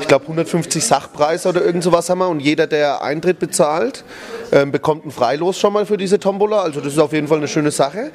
Ich 0.00 0.08
glaube 0.08 0.24
150 0.24 0.84
Sachpreise 0.84 1.48
oder 1.48 1.64
irgend 1.64 1.84
sowas 1.84 2.08
haben 2.08 2.18
wir 2.18 2.28
und 2.28 2.40
jeder, 2.40 2.66
der 2.66 3.02
Eintritt 3.02 3.38
bezahlt, 3.38 4.04
äh, 4.50 4.64
bekommt 4.66 5.06
ein 5.06 5.10
Freilos 5.10 5.58
schon 5.58 5.72
mal 5.72 5.86
für 5.86 5.96
diese 5.96 6.18
Tombola. 6.18 6.62
Also 6.62 6.80
das 6.80 6.94
ist 6.94 6.98
auf 6.98 7.12
jeden 7.12 7.28
Fall 7.28 7.38
eine 7.38 7.48
schöne 7.48 7.70
Sache. 7.70 8.10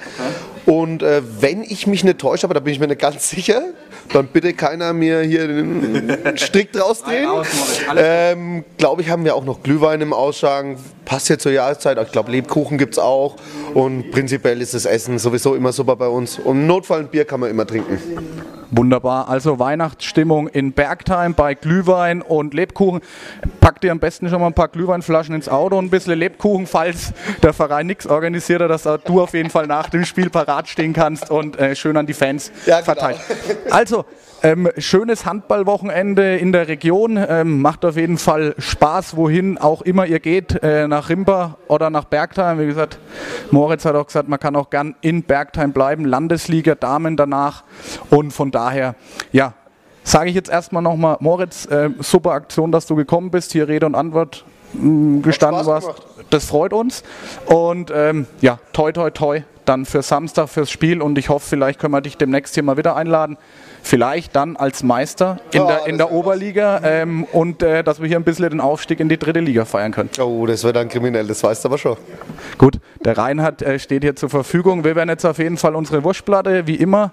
Und 0.65 1.01
äh, 1.01 1.21
wenn 1.39 1.63
ich 1.63 1.87
mich 1.87 2.03
nicht 2.03 2.19
täusche, 2.19 2.45
aber 2.45 2.53
da 2.53 2.59
bin 2.59 2.73
ich 2.73 2.79
mir 2.79 2.87
nicht 2.87 3.01
ganz 3.01 3.29
sicher, 3.29 3.61
dann 4.13 4.27
bitte 4.27 4.53
keiner 4.53 4.93
mir 4.93 5.21
hier 5.21 5.47
den 5.47 6.37
Strick 6.37 6.71
draus 6.71 7.03
drehen. 7.03 7.29
Ähm, 7.95 8.63
glaube 8.77 9.01
ich, 9.01 9.09
haben 9.09 9.25
wir 9.25 9.35
auch 9.35 9.45
noch 9.45 9.63
Glühwein 9.63 10.01
im 10.01 10.13
Ausschank. 10.13 10.77
Passt 11.05 11.29
jetzt 11.29 11.43
zur 11.43 11.51
Jahreszeit. 11.51 11.97
Ich 12.01 12.11
glaube, 12.11 12.31
Lebkuchen 12.31 12.77
gibt 12.77 12.93
es 12.93 12.99
auch. 12.99 13.35
Und 13.73 14.11
prinzipiell 14.11 14.61
ist 14.61 14.73
das 14.73 14.85
Essen 14.85 15.19
sowieso 15.19 15.55
immer 15.55 15.71
super 15.71 15.95
bei 15.95 16.07
uns. 16.07 16.39
Und 16.39 16.61
im 16.61 16.67
Notfall 16.67 17.01
ein 17.01 17.07
Bier 17.07 17.25
kann 17.25 17.39
man 17.39 17.49
immer 17.49 17.65
trinken. 17.65 17.99
Wunderbar. 18.71 19.29
Also 19.29 19.59
Weihnachtsstimmung 19.59 20.47
in 20.47 20.73
Bergheim 20.73 21.33
bei 21.33 21.53
Glühwein 21.53 22.21
und 22.21 22.53
Lebkuchen. 22.53 23.01
Packt 23.61 23.83
ihr 23.83 23.91
am 23.91 23.99
besten 23.99 24.29
schon 24.29 24.41
mal 24.41 24.47
ein 24.47 24.53
paar 24.53 24.67
Glühweinflaschen 24.67 25.35
ins 25.35 25.47
Auto 25.47 25.77
und 25.77 25.85
ein 25.85 25.89
bisschen 25.89 26.17
Lebkuchen, 26.17 26.67
falls 26.67 27.13
der 27.41 27.53
Verein 27.53 27.87
nichts 27.87 28.07
organisiert 28.07 28.61
hat, 28.61 28.69
dass 28.69 28.83
du 28.83 29.21
auf 29.21 29.33
jeden 29.33 29.49
Fall 29.49 29.67
nach 29.67 29.89
dem 29.89 30.05
Spiel 30.05 30.29
parat 30.29 30.67
stehen 30.67 30.93
kannst 30.93 31.31
und 31.31 31.57
äh, 31.57 31.75
schön 31.75 31.95
an 31.97 32.05
die 32.05 32.13
Fans 32.13 32.51
ja, 32.65 32.81
genau. 32.81 32.85
verteilt. 32.85 33.19
Also, 33.69 34.05
ähm, 34.43 34.69
schönes 34.77 35.25
Handballwochenende 35.25 36.37
in 36.37 36.51
der 36.51 36.67
Region. 36.67 37.17
Ähm, 37.17 37.61
macht 37.61 37.85
auf 37.85 37.97
jeden 37.97 38.17
Fall 38.17 38.55
Spaß, 38.57 39.15
wohin 39.15 39.57
auch 39.57 39.81
immer 39.81 40.05
ihr 40.05 40.19
geht, 40.19 40.61
äh, 40.63 40.87
nach 40.87 41.09
Rimper 41.09 41.57
oder 41.67 41.89
nach 41.89 42.05
Bergheim. 42.05 42.59
Wie 42.59 42.65
gesagt, 42.65 42.99
Moritz 43.51 43.85
hat 43.85 43.95
auch 43.95 44.05
gesagt, 44.05 44.29
man 44.29 44.39
kann 44.39 44.55
auch 44.55 44.69
gern 44.69 44.95
in 45.01 45.23
Bergheim 45.23 45.73
bleiben. 45.73 46.05
Landesliga, 46.05 46.75
Damen 46.75 47.17
danach. 47.17 47.63
Und 48.09 48.31
von 48.31 48.51
daher, 48.51 48.95
ja, 49.31 49.53
sage 50.03 50.29
ich 50.29 50.35
jetzt 50.35 50.49
erstmal 50.49 50.83
nochmal, 50.83 51.17
Moritz, 51.19 51.65
äh, 51.65 51.89
super 51.99 52.31
Aktion, 52.31 52.71
dass 52.71 52.85
du 52.85 52.95
gekommen 52.95 53.31
bist, 53.31 53.51
hier 53.51 53.67
Rede 53.67 53.85
und 53.85 53.95
Antwort 53.95 54.45
mh, 54.73 55.21
gestanden 55.21 55.65
warst. 55.65 55.89
Das 56.29 56.45
freut 56.45 56.73
uns. 56.73 57.03
Und 57.45 57.91
ähm, 57.93 58.27
ja, 58.41 58.59
toi, 58.73 58.91
toi, 58.91 59.09
toi, 59.09 59.41
dann 59.65 59.85
für 59.85 60.01
Samstag 60.01 60.49
fürs 60.49 60.69
Spiel. 60.69 61.01
Und 61.01 61.17
ich 61.17 61.29
hoffe, 61.29 61.45
vielleicht 61.47 61.79
können 61.79 61.93
wir 61.93 62.01
dich 62.01 62.17
demnächst 62.17 62.53
hier 62.53 62.63
mal 62.63 62.77
wieder 62.77 62.95
einladen 62.95 63.37
vielleicht 63.81 64.35
dann 64.35 64.55
als 64.57 64.83
Meister 64.83 65.39
in 65.51 65.61
oh, 65.61 65.67
der, 65.67 65.85
in 65.87 65.97
der 65.97 66.11
Oberliga 66.11 66.81
ähm, 66.83 67.23
und 67.31 67.63
äh, 67.63 67.83
dass 67.83 68.01
wir 68.01 68.07
hier 68.07 68.17
ein 68.17 68.23
bisschen 68.23 68.49
den 68.49 68.61
Aufstieg 68.61 68.99
in 68.99 69.09
die 69.09 69.17
dritte 69.17 69.39
Liga 69.39 69.65
feiern 69.65 69.91
können. 69.91 70.09
Oh, 70.19 70.45
das 70.45 70.63
wird 70.63 70.75
dann 70.75 70.89
kriminell, 70.89 71.27
das 71.27 71.43
weißt 71.43 71.63
du 71.63 71.69
aber 71.69 71.77
schon. 71.77 71.97
Gut, 72.57 72.79
der 73.03 73.17
Reinhard 73.17 73.61
äh, 73.61 73.79
steht 73.79 74.03
hier 74.03 74.15
zur 74.15 74.29
Verfügung. 74.29 74.83
Wir 74.83 74.95
werden 74.95 75.09
jetzt 75.09 75.25
auf 75.25 75.37
jeden 75.39 75.57
Fall 75.57 75.75
unsere 75.75 76.03
Wurstplatte 76.03 76.67
wie 76.67 76.75
immer 76.75 77.11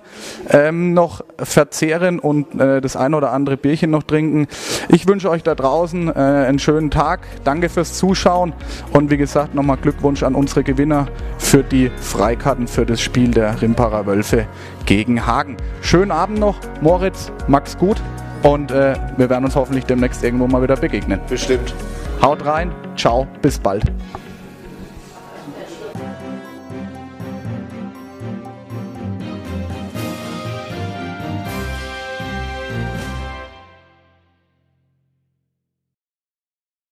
ähm, 0.50 0.94
noch 0.94 1.22
verzehren 1.38 2.18
und 2.18 2.60
äh, 2.60 2.80
das 2.80 2.96
ein 2.96 3.14
oder 3.14 3.32
andere 3.32 3.56
Bierchen 3.56 3.90
noch 3.90 4.02
trinken. 4.02 4.48
Ich 4.88 5.06
wünsche 5.06 5.30
euch 5.30 5.42
da 5.42 5.54
draußen 5.54 6.08
äh, 6.08 6.12
einen 6.12 6.58
schönen 6.58 6.90
Tag. 6.90 7.20
Danke 7.44 7.68
fürs 7.68 7.94
Zuschauen 7.94 8.52
und 8.92 9.10
wie 9.10 9.16
gesagt 9.16 9.54
nochmal 9.54 9.76
Glückwunsch 9.76 10.22
an 10.22 10.34
unsere 10.34 10.64
Gewinner 10.64 11.08
für 11.38 11.62
die 11.62 11.90
Freikarten 12.00 12.66
für 12.68 12.86
das 12.86 13.00
Spiel 13.00 13.30
der 13.30 13.60
Rimparer 13.60 14.06
Wölfe 14.06 14.46
gegen 14.86 15.26
Hagen. 15.26 15.56
Schönen 15.80 16.10
Abend 16.10 16.38
noch, 16.38 16.56
Moritz, 16.80 17.32
Max 17.48 17.76
gut 17.76 18.00
und 18.42 18.70
äh, 18.70 18.94
wir 19.16 19.30
werden 19.30 19.44
uns 19.44 19.56
hoffentlich 19.56 19.84
demnächst 19.84 20.22
irgendwo 20.22 20.46
mal 20.46 20.62
wieder 20.62 20.76
begegnen. 20.76 21.20
Bestimmt. 21.28 21.74
Haut 22.22 22.44
rein, 22.44 22.70
ciao, 22.96 23.26
bis 23.42 23.58
bald. 23.58 23.84